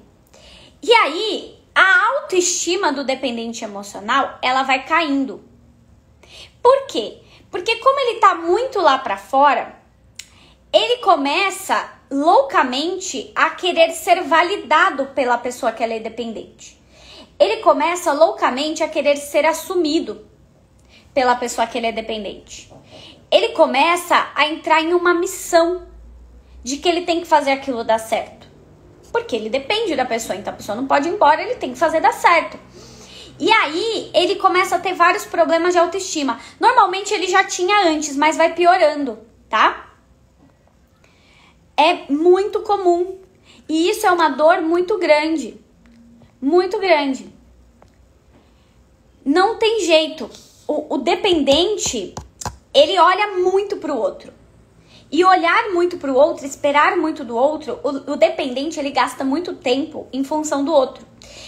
[0.81, 5.43] E aí, a autoestima do dependente emocional, ela vai caindo.
[6.63, 7.19] Por quê?
[7.51, 9.75] Porque como ele tá muito lá para fora,
[10.71, 16.81] ele começa loucamente a querer ser validado pela pessoa que ela é dependente.
[17.39, 20.27] Ele começa loucamente a querer ser assumido
[21.13, 22.72] pela pessoa que ele é dependente.
[23.32, 25.88] Ele começa a entrar em uma missão
[26.63, 28.36] de que ele tem que fazer aquilo dar certo.
[29.12, 31.78] Porque ele depende da pessoa, então a pessoa não pode ir embora, ele tem que
[31.80, 32.60] fazer dar certo.
[33.39, 36.39] E aí ele começa a ter vários problemas de autoestima.
[36.60, 39.91] Normalmente ele já tinha antes, mas vai piorando, tá?
[41.76, 43.20] É muito comum.
[43.70, 45.60] E isso é uma dor muito grande.
[46.41, 47.32] Muito grande.
[49.24, 50.30] não tem jeito.
[50.68, 52.16] O, o dependente,
[52.74, 54.32] ele olha muito pro outro.
[55.10, 59.53] E olhar muito pro outro, esperar muito do outro, o, o dependente ele gasta muito
[59.55, 61.05] tempo em função do outro.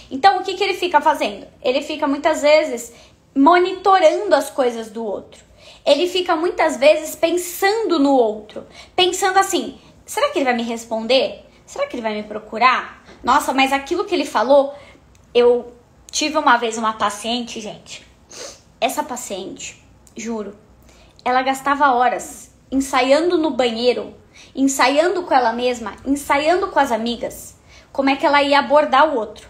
[0.10, 1.46] Então o que, que ele fica fazendo?
[1.62, 2.94] Ele fica muitas vezes
[3.36, 5.44] monitorando as coisas do outro.
[5.86, 11.46] Ele fica muitas vezes pensando no outro, pensando assim: será que ele vai me responder?
[11.66, 13.04] Será que ele vai me procurar?
[13.24, 14.74] Nossa, mas aquilo que ele falou,
[15.34, 15.74] eu
[16.12, 18.06] tive uma vez uma paciente, gente.
[18.82, 19.84] Essa paciente,
[20.16, 20.58] juro,
[21.24, 24.16] ela gastava horas ensaiando no banheiro,
[24.56, 27.58] ensaiando com ela mesma, ensaiando com as amigas,
[27.92, 29.48] como é que ela ia abordar o outro.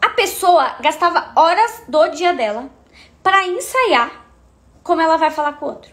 [0.00, 2.70] A pessoa gastava horas do dia dela
[3.22, 4.26] para ensaiar
[4.82, 5.92] como ela vai falar com o outro.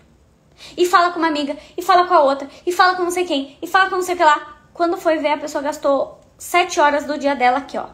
[0.77, 3.25] E fala com uma amiga, e fala com a outra, e fala com não sei
[3.25, 4.55] quem, e fala com não sei o que lá.
[4.73, 7.87] Quando foi ver, a pessoa gastou sete horas do dia dela aqui, ó,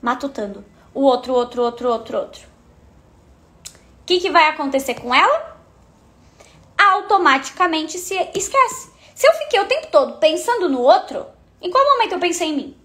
[0.00, 0.64] matutando.
[0.94, 2.42] O outro, outro, outro, outro, outro.
[3.66, 5.51] O que, que vai acontecer com ela?
[6.90, 8.90] Automaticamente se esquece.
[9.14, 11.26] Se eu fiquei o tempo todo pensando no outro,
[11.60, 12.76] em qual momento eu pensei em mim?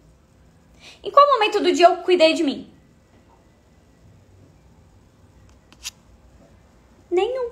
[1.03, 2.71] Em qual momento do dia eu cuidei de mim?
[7.09, 7.51] Nenhum.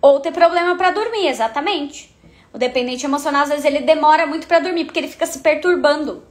[0.00, 2.14] Ou ter problema para dormir, exatamente.
[2.52, 6.24] O dependente emocional, às vezes, ele demora muito para dormir, porque ele fica se perturbando.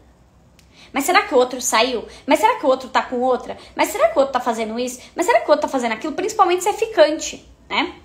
[0.93, 2.05] Mas será que o outro saiu?
[2.25, 3.57] Mas será que o outro tá com outra?
[3.75, 5.01] Mas será que o outro tá fazendo isso?
[5.15, 6.13] Mas será que o outro tá fazendo aquilo?
[6.13, 7.95] Principalmente se é ficante, né?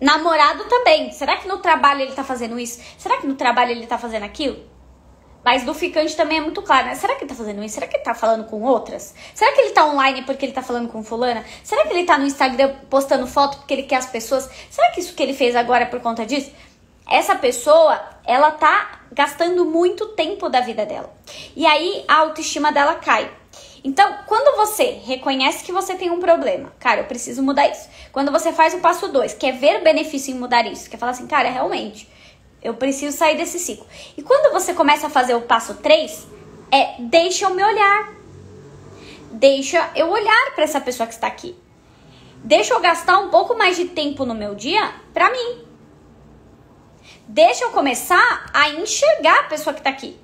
[0.00, 1.10] Namorado também.
[1.10, 2.80] Será que no trabalho ele tá fazendo isso?
[2.96, 4.56] Será que no trabalho ele tá fazendo aquilo?
[5.44, 6.94] Mas do ficante também é muito claro, né?
[6.94, 7.74] Será que ele tá fazendo isso?
[7.74, 9.14] Será que ele tá falando com outras?
[9.34, 11.44] Será que ele tá online porque ele tá falando com fulana?
[11.62, 14.50] Será que ele tá no Instagram postando foto porque ele quer as pessoas?
[14.70, 16.50] Será que isso que ele fez agora é por conta disso?
[17.08, 21.14] Essa pessoa, ela tá gastando muito tempo da vida dela.
[21.54, 23.30] E aí a autoestima dela cai.
[23.86, 27.88] Então, quando você reconhece que você tem um problema, cara, eu preciso mudar isso.
[28.10, 31.28] Quando você faz o passo 2, quer ver benefício em mudar isso, quer falar assim,
[31.28, 32.10] cara, realmente,
[32.60, 33.86] eu preciso sair desse ciclo.
[34.16, 36.26] E quando você começa a fazer o passo 3,
[36.72, 38.12] é deixa eu me olhar.
[39.30, 41.56] Deixa eu olhar para essa pessoa que está aqui.
[42.42, 45.64] Deixa eu gastar um pouco mais de tempo no meu dia para mim.
[47.28, 50.18] Deixa eu começar a enxergar a pessoa que está aqui.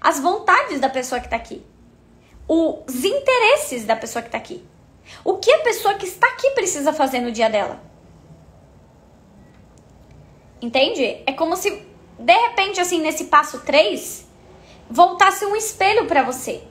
[0.00, 1.62] As vontades da pessoa que está aqui.
[2.52, 4.66] Os interesses da pessoa que está aqui.
[5.24, 7.80] O que a pessoa que está aqui precisa fazer no dia dela.
[10.60, 11.22] Entende?
[11.24, 11.70] É como se,
[12.18, 14.26] de repente, assim, nesse passo 3,
[14.90, 16.64] voltasse um espelho para você.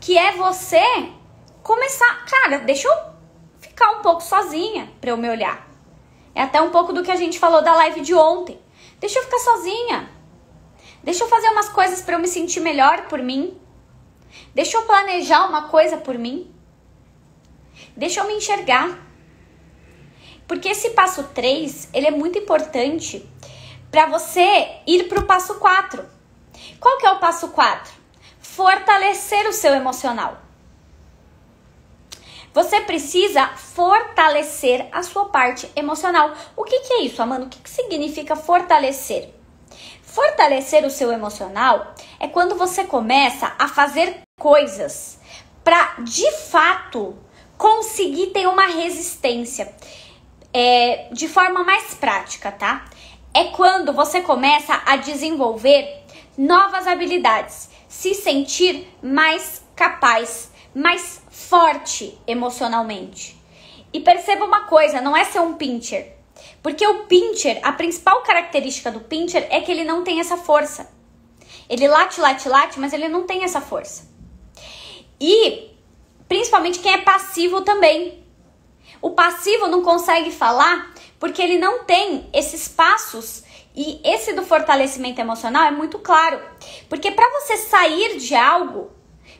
[0.00, 0.82] Que é você
[1.62, 2.24] começar.
[2.26, 2.94] Cara, deixa eu
[3.60, 5.70] ficar um pouco sozinha para eu me olhar.
[6.34, 8.58] É até um pouco do que a gente falou da live de ontem.
[8.98, 10.10] Deixa eu ficar sozinha.
[11.04, 13.56] Deixa eu fazer umas coisas para eu me sentir melhor por mim.
[14.54, 16.52] Deixa eu planejar uma coisa por mim.
[17.96, 18.98] Deixa eu me enxergar.
[20.46, 23.28] Porque esse passo 3, ele é muito importante
[23.90, 26.04] para você ir para o passo 4.
[26.80, 27.92] Qual que é o passo 4?
[28.40, 30.38] Fortalecer o seu emocional.
[32.52, 36.32] Você precisa fortalecer a sua parte emocional.
[36.56, 37.46] O que, que é isso, Amanda?
[37.46, 39.34] O que, que significa fortalecer?
[40.02, 45.18] Fortalecer o seu emocional é quando você começa a fazer coisas
[45.64, 47.16] para de fato
[47.56, 49.74] conseguir ter uma resistência
[50.52, 52.84] é, de forma mais prática, tá?
[53.32, 56.02] É quando você começa a desenvolver
[56.36, 63.40] novas habilidades, se sentir mais capaz, mais forte emocionalmente.
[63.94, 66.16] E perceba uma coisa, não é ser um pincher.
[66.62, 70.92] Porque o pincher, a principal característica do pincher é que ele não tem essa força.
[71.66, 74.13] Ele late, late, late, mas ele não tem essa força.
[75.26, 75.70] E
[76.28, 78.22] principalmente quem é passivo também.
[79.00, 83.42] O passivo não consegue falar porque ele não tem esses passos
[83.74, 86.38] e esse do fortalecimento emocional é muito claro.
[86.90, 88.90] Porque para você sair de algo,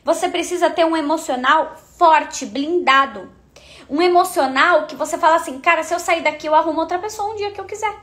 [0.03, 3.31] você precisa ter um emocional forte, blindado.
[3.91, 7.31] Um emocional que você fala assim, cara, se eu sair daqui, eu arrumo outra pessoa
[7.31, 7.95] um dia que eu quiser.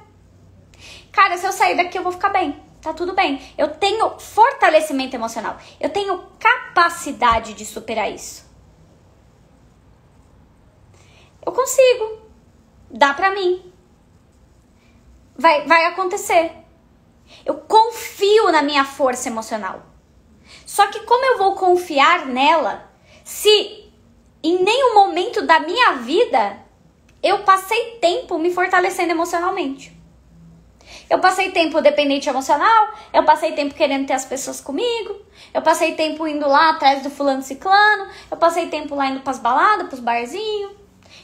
[1.12, 2.62] Cara, se eu sair daqui, eu vou ficar bem.
[2.82, 3.40] Tá tudo bem.
[3.58, 5.58] Eu tenho fortalecimento emocional.
[5.80, 8.50] Eu tenho capacidade de superar isso.
[11.46, 12.20] Eu consigo.
[12.90, 13.72] Dá pra mim.
[15.38, 16.52] Vai, vai acontecer.
[17.46, 19.84] Eu confio na minha força emocional.
[20.66, 22.92] Só que como eu vou confiar nela
[23.24, 23.92] se
[24.44, 26.60] em nenhum momento da minha vida
[27.22, 30.01] eu passei tempo me fortalecendo emocionalmente?
[31.12, 35.14] Eu passei tempo dependente emocional, eu passei tempo querendo ter as pessoas comigo,
[35.54, 39.38] eu passei tempo indo lá atrás do fulano ciclano, eu passei tempo lá indo pras
[39.38, 40.72] baladas, pros barzinhos,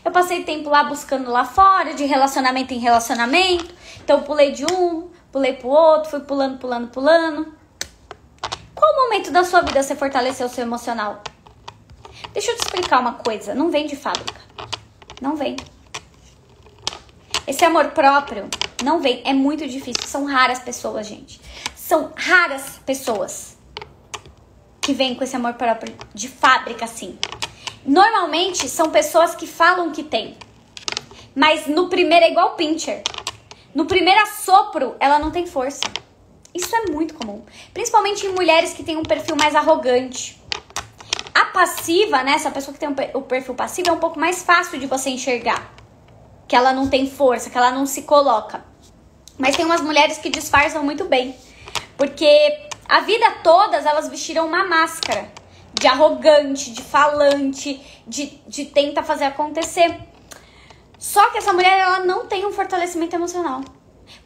[0.03, 3.73] eu passei tempo lá buscando lá fora, de relacionamento em relacionamento.
[4.03, 7.55] Então pulei de um, pulei pro outro, fui pulando, pulando, pulando.
[8.75, 11.21] Qual momento da sua vida você fortaleceu o seu emocional?
[12.33, 14.41] Deixa eu te explicar uma coisa, não vem de fábrica.
[15.21, 15.55] Não vem.
[17.47, 18.49] Esse amor próprio
[18.83, 20.07] não vem, é muito difícil.
[20.07, 21.41] São raras pessoas, gente.
[21.75, 23.57] São raras pessoas
[24.81, 27.17] que vêm com esse amor próprio de fábrica assim.
[27.85, 30.37] Normalmente são pessoas que falam que tem.
[31.35, 33.03] Mas no primeiro é igual pincher.
[33.73, 35.81] No primeiro assopro, ela não tem força.
[36.53, 37.43] Isso é muito comum.
[37.73, 40.41] Principalmente em mulheres que têm um perfil mais arrogante.
[41.33, 42.31] A passiva, né?
[42.31, 45.71] Essa pessoa que tem o perfil passivo é um pouco mais fácil de você enxergar.
[46.47, 48.65] Que ela não tem força, que ela não se coloca.
[49.37, 51.35] Mas tem umas mulheres que disfarçam muito bem.
[51.95, 55.31] Porque a vida todas elas vestiram uma máscara
[55.73, 59.95] de arrogante, de falante, de, de tenta fazer acontecer.
[60.97, 63.61] Só que essa mulher ela não tem um fortalecimento emocional.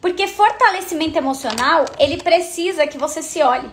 [0.00, 3.70] Porque fortalecimento emocional, ele precisa que você se olhe.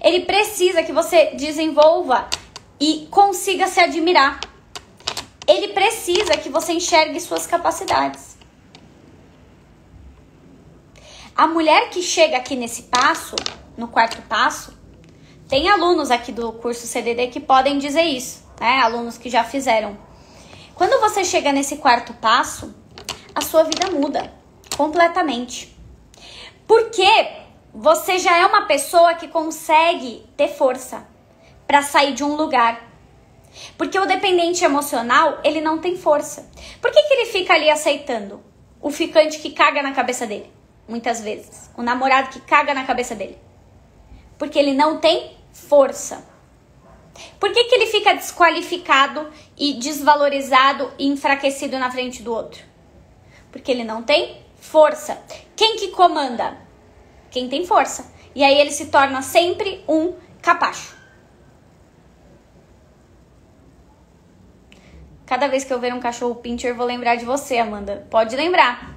[0.00, 2.28] Ele precisa que você desenvolva
[2.80, 4.40] e consiga se admirar.
[5.46, 8.35] Ele precisa que você enxergue suas capacidades.
[11.36, 13.36] A mulher que chega aqui nesse passo,
[13.76, 14.72] no quarto passo,
[15.46, 18.78] tem alunos aqui do curso CDD que podem dizer isso, né?
[18.78, 19.98] Alunos que já fizeram.
[20.74, 22.74] Quando você chega nesse quarto passo,
[23.34, 24.32] a sua vida muda
[24.78, 25.76] completamente.
[26.66, 27.06] Porque
[27.74, 31.06] você já é uma pessoa que consegue ter força
[31.66, 32.82] para sair de um lugar.
[33.76, 36.50] Porque o dependente emocional, ele não tem força.
[36.80, 38.42] Por que, que ele fica ali aceitando
[38.80, 40.55] o ficante que caga na cabeça dele?
[40.88, 41.70] Muitas vezes.
[41.76, 43.38] O namorado que caga na cabeça dele.
[44.38, 46.24] Porque ele não tem força.
[47.40, 52.62] Por que, que ele fica desqualificado e desvalorizado e enfraquecido na frente do outro?
[53.50, 55.18] Porque ele não tem força.
[55.56, 56.58] Quem que comanda?
[57.30, 58.12] Quem tem força.
[58.34, 60.94] E aí ele se torna sempre um capacho.
[65.24, 68.06] Cada vez que eu ver um cachorro pincher, vou lembrar de você, Amanda.
[68.10, 68.95] Pode lembrar.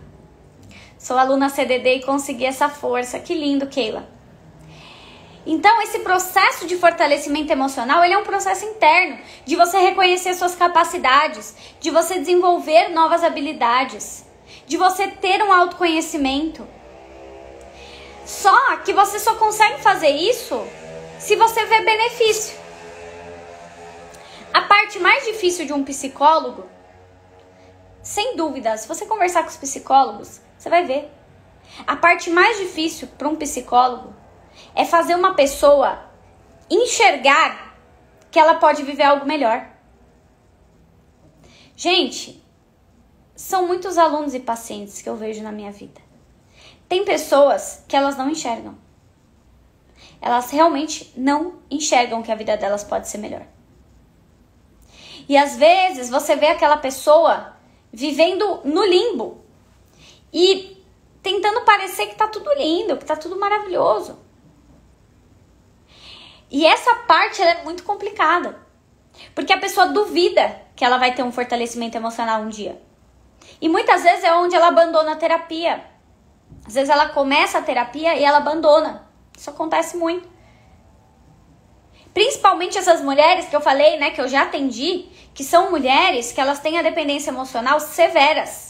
[1.00, 3.18] Sou aluna CDD e consegui essa força.
[3.20, 4.06] Que lindo, Keila.
[5.46, 10.56] Então, esse processo de fortalecimento emocional, ele é um processo interno, de você reconhecer suas
[10.56, 14.26] capacidades, de você desenvolver novas habilidades,
[14.68, 16.68] de você ter um autoconhecimento.
[18.26, 20.62] Só que você só consegue fazer isso
[21.18, 22.60] se você vê benefício.
[24.54, 26.66] A parte mais difícil de um psicólogo,
[28.04, 31.10] sem dúvida, se você conversar com os psicólogos, você vai ver.
[31.88, 34.14] A parte mais difícil para um psicólogo
[34.76, 36.04] é fazer uma pessoa
[36.70, 37.78] enxergar
[38.30, 39.66] que ela pode viver algo melhor.
[41.78, 42.44] Gente,
[43.34, 46.02] são muitos alunos e pacientes que eu vejo na minha vida.
[46.90, 48.78] Tem pessoas que elas não enxergam.
[50.22, 53.46] Elas realmente não enxergam que a vida delas pode ser melhor.
[55.30, 57.56] E às vezes você vê aquela pessoa
[57.94, 59.40] vivendo no limbo
[60.32, 60.84] e
[61.22, 64.20] tentando parecer que tá tudo lindo, que tá tudo maravilhoso.
[66.52, 68.58] E essa parte é muito complicada.
[69.36, 72.82] Porque a pessoa duvida que ela vai ter um fortalecimento emocional um dia.
[73.62, 75.84] E muitas vezes é onde ela abandona a terapia.
[76.66, 79.08] Às vezes ela começa a terapia e ela abandona.
[79.38, 80.28] Isso acontece muito.
[82.14, 86.42] Principalmente essas mulheres que eu falei, né, que eu já atendi, que são mulheres que
[86.42, 88.69] elas têm a dependência emocional severas.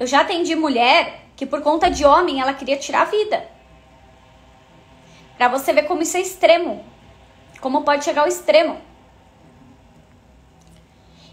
[0.00, 3.46] Eu já atendi mulher que por conta de homem ela queria tirar a vida.
[5.36, 6.82] Para você ver como isso é extremo.
[7.60, 8.80] Como pode chegar ao extremo.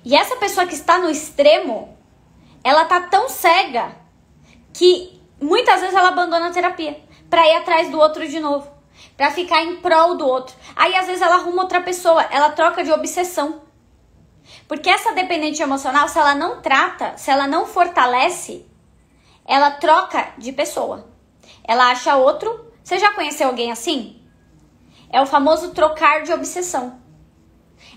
[0.03, 1.97] E essa pessoa que está no extremo,
[2.61, 3.95] ela tá tão cega
[4.73, 8.69] que muitas vezes ela abandona a terapia para ir atrás do outro de novo
[9.15, 10.55] para ficar em prol do outro.
[10.75, 13.61] Aí às vezes ela arruma outra pessoa, ela troca de obsessão.
[14.67, 18.65] Porque essa dependente emocional, se ela não trata, se ela não fortalece,
[19.45, 21.07] ela troca de pessoa.
[21.63, 22.71] Ela acha outro.
[22.83, 24.21] Você já conheceu alguém assim?
[25.09, 26.99] É o famoso trocar de obsessão.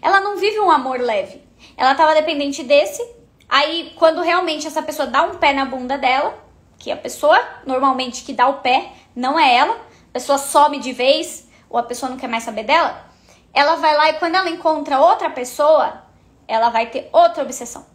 [0.01, 1.43] Ela não vive um amor leve.
[1.77, 3.03] Ela estava dependente desse.
[3.49, 6.39] Aí, quando realmente essa pessoa dá um pé na bunda dela,
[6.79, 10.93] que a pessoa normalmente que dá o pé não é ela, a pessoa some de
[10.93, 13.05] vez ou a pessoa não quer mais saber dela,
[13.53, 16.03] ela vai lá e quando ela encontra outra pessoa,
[16.51, 17.87] ela vai ter outra obsessão.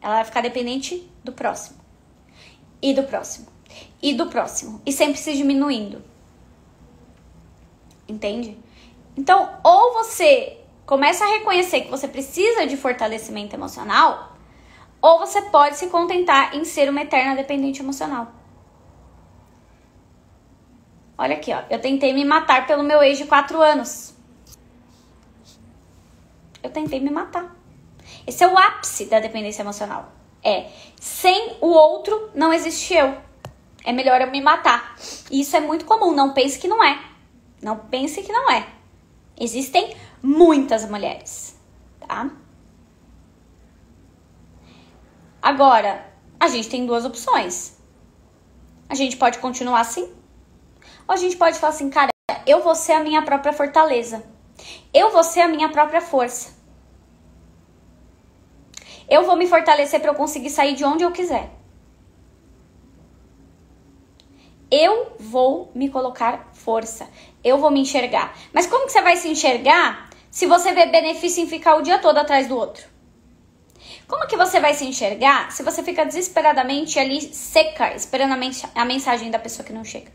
[0.00, 1.78] Ela vai ficar dependente do próximo
[2.80, 3.54] e do próximo
[4.00, 6.02] e do próximo, e sempre se diminuindo.
[8.06, 8.58] Entende?
[9.16, 14.36] Então, ou você começa a reconhecer que você precisa de fortalecimento emocional,
[15.00, 18.30] ou você pode se contentar em ser uma eterna dependente emocional.
[21.16, 21.62] Olha aqui, ó.
[21.70, 24.14] Eu tentei me matar pelo meu ex de 4 anos.
[26.62, 27.63] Eu tentei me matar.
[28.26, 30.12] Esse é o ápice da dependência emocional.
[30.42, 30.70] É,
[31.00, 33.16] sem o outro não existe eu.
[33.84, 34.96] É melhor eu me matar.
[35.30, 36.12] E isso é muito comum.
[36.12, 36.98] Não pense que não é.
[37.62, 38.66] Não pense que não é.
[39.38, 41.58] Existem muitas mulheres,
[42.00, 42.30] tá?
[45.42, 46.10] Agora,
[46.40, 47.76] a gente tem duas opções.
[48.88, 50.04] A gente pode continuar assim,
[51.06, 52.10] ou a gente pode falar assim, cara,
[52.46, 54.24] eu vou ser a minha própria fortaleza.
[54.92, 56.53] Eu vou ser a minha própria força.
[59.08, 61.50] Eu vou me fortalecer para eu conseguir sair de onde eu quiser.
[64.70, 67.08] Eu vou me colocar força.
[67.42, 68.36] Eu vou me enxergar.
[68.52, 71.98] Mas como que você vai se enxergar se você vê benefício em ficar o dia
[71.98, 72.84] todo atrás do outro?
[74.08, 78.84] Como que você vai se enxergar se você fica desesperadamente ali seca, esperando a, a
[78.84, 80.10] mensagem da pessoa que não chega?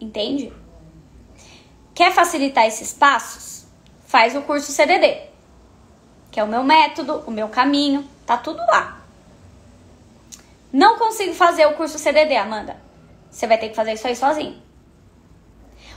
[0.00, 0.52] Entende?
[1.94, 3.66] Quer facilitar esses passos?
[4.06, 5.30] Faz o curso CDD,
[6.36, 9.00] que é o meu método, o meu caminho, tá tudo lá.
[10.70, 12.76] Não consigo fazer o curso CDD, Amanda.
[13.30, 14.62] Você vai ter que fazer isso aí sozinho.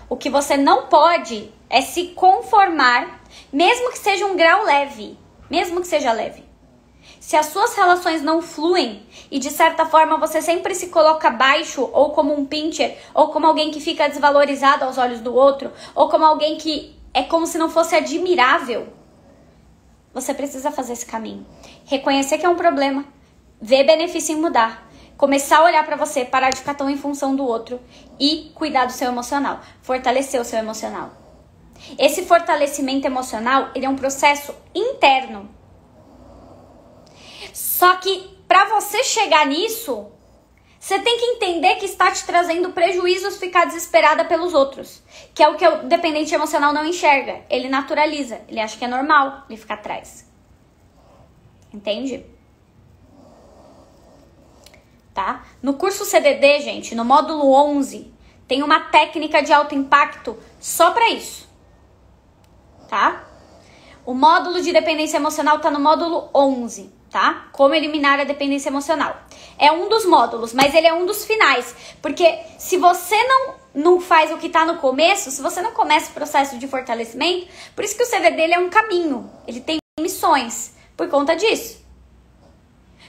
[0.07, 3.19] O que você não pode é se conformar,
[3.51, 5.19] mesmo que seja um grau leve,
[5.49, 6.45] mesmo que seja leve.
[7.19, 11.89] Se as suas relações não fluem e de certa forma você sempre se coloca baixo
[11.91, 16.07] ou como um pincher ou como alguém que fica desvalorizado aos olhos do outro ou
[16.07, 18.98] como alguém que é como se não fosse admirável,
[20.13, 21.45] você precisa fazer esse caminho.
[21.85, 23.05] Reconhecer que é um problema,
[23.61, 27.35] ver benefício em mudar, começar a olhar para você, parar de ficar tão em função
[27.35, 27.79] do outro
[28.19, 31.11] e cuidar do seu emocional, fortalecer o seu emocional.
[31.97, 35.49] Esse fortalecimento emocional, ele é um processo interno.
[37.53, 40.07] Só que para você chegar nisso,
[40.79, 45.03] você tem que entender que está te trazendo prejuízos ficar desesperada pelos outros,
[45.33, 47.41] que é o que o dependente emocional não enxerga.
[47.49, 50.25] Ele naturaliza, ele acha que é normal ele ficar atrás.
[51.73, 52.25] Entende?
[55.19, 55.43] tá?
[55.61, 58.09] No curso CDD, gente, no módulo 11,
[58.47, 61.45] tem uma técnica de alto impacto só para isso,
[62.87, 63.27] tá?
[64.05, 67.47] O módulo de dependência emocional tá no módulo 11, tá?
[67.51, 69.17] Como eliminar a dependência emocional.
[69.57, 74.01] É um dos módulos, mas ele é um dos finais, porque se você não não
[74.01, 77.85] faz o que tá no começo, se você não começa o processo de fortalecimento, por
[77.85, 81.85] isso que o CDD ele é um caminho, ele tem missões por conta disso.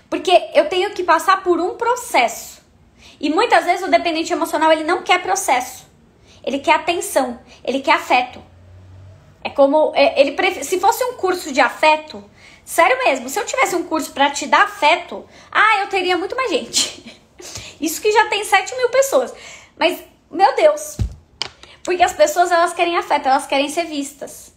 [0.09, 2.61] Porque eu tenho que passar por um processo.
[3.21, 5.87] E muitas vezes o dependente emocional ele não quer processo.
[6.45, 8.43] Ele quer atenção, ele quer afeto.
[9.43, 12.23] É como é, ele se fosse um curso de afeto,
[12.71, 16.37] sério mesmo, se eu tivesse um curso para te dar afeto, ah, eu teria muito
[16.37, 17.21] mais gente.
[17.81, 19.35] Isso que já tem 7 mil pessoas.
[19.77, 20.01] Mas,
[20.31, 20.97] meu Deus,
[21.83, 24.55] porque as pessoas elas querem afeto, elas querem ser vistas.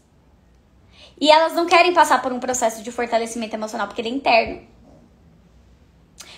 [1.20, 4.68] E elas não querem passar por um processo de fortalecimento emocional, porque ele é interno.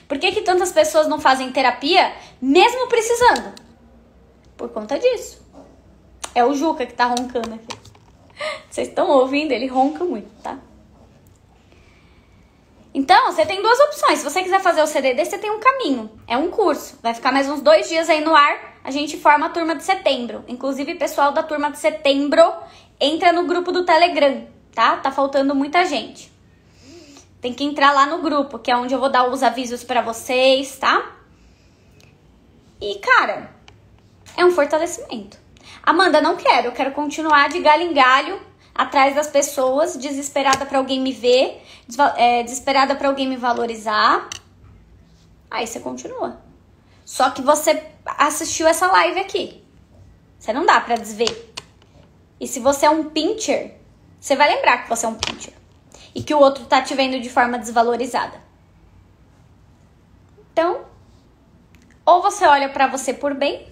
[0.07, 3.53] Por que, que tantas pessoas não fazem terapia mesmo precisando?
[4.55, 5.45] Por conta disso.
[6.33, 7.77] É o Juca que tá roncando aqui.
[8.69, 9.51] Vocês estão ouvindo?
[9.51, 10.57] Ele ronca muito, tá?
[12.97, 14.19] Então, você tem duas opções.
[14.19, 16.09] Se você quiser fazer o CDD, você tem um caminho.
[16.25, 16.97] É um curso.
[17.03, 18.79] Vai ficar mais uns dois dias aí no ar.
[18.85, 20.45] A gente forma a turma de setembro.
[20.47, 22.41] Inclusive, pessoal da turma de setembro
[22.97, 24.95] entra no grupo do Telegram, tá?
[24.95, 26.31] Tá faltando muita gente.
[27.41, 30.01] Tem que entrar lá no grupo, que é onde eu vou dar os avisos para
[30.01, 31.17] vocês, tá?
[32.79, 33.53] E, cara,
[34.37, 35.37] é um fortalecimento.
[35.83, 38.39] Amanda, não quero, eu quero continuar de galho em galho
[38.73, 41.61] atrás das pessoas, desesperada para alguém me ver,
[42.17, 44.29] é, desesperada para alguém me valorizar.
[45.49, 46.41] Aí você continua.
[47.05, 49.63] Só que você assistiu essa live aqui.
[50.39, 51.53] Você não dá para desver.
[52.39, 53.77] E se você é um pincher,
[54.19, 55.53] você vai lembrar que você é um pincher
[56.13, 58.41] e que o outro tá te vendo de forma desvalorizada.
[60.51, 60.85] Então,
[62.05, 63.67] ou você olha para você por bem,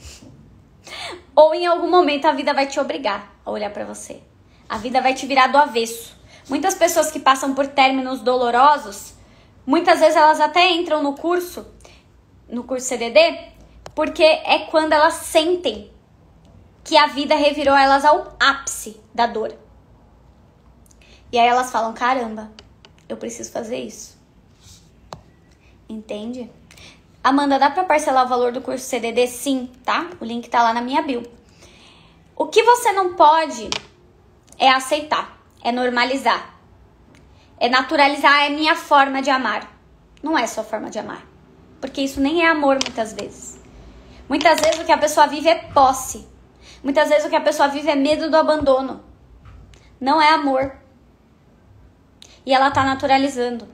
[1.36, 4.22] ou em algum momento a vida vai te obrigar a olhar para você.
[4.68, 6.16] A vida vai te virar do avesso.
[6.50, 9.14] Muitas pessoas que passam por términos dolorosos,
[9.66, 11.66] muitas vezes elas até entram no curso,
[12.50, 13.54] no curso CDD,
[13.96, 15.92] porque é quando elas sentem
[16.84, 19.56] que a vida revirou elas ao ápice da dor.
[21.32, 22.52] E aí elas falam: caramba,
[23.08, 24.18] eu preciso fazer isso.
[25.88, 26.50] Entende?
[27.24, 29.28] Amanda, dá para parcelar o valor do curso CDD?
[29.28, 30.10] Sim, tá?
[30.20, 31.24] O link tá lá na minha bio.
[32.36, 33.70] O que você não pode
[34.58, 36.54] é aceitar, é normalizar,
[37.58, 39.72] é naturalizar é minha forma de amar.
[40.22, 41.26] Não é sua forma de amar.
[41.80, 43.60] Porque isso nem é amor muitas vezes.
[44.28, 46.28] Muitas vezes o que a pessoa vive é posse.
[46.84, 49.04] Muitas vezes o que a pessoa vive é medo do abandono.
[50.00, 50.76] Não é amor.
[52.46, 53.68] E ela tá naturalizando.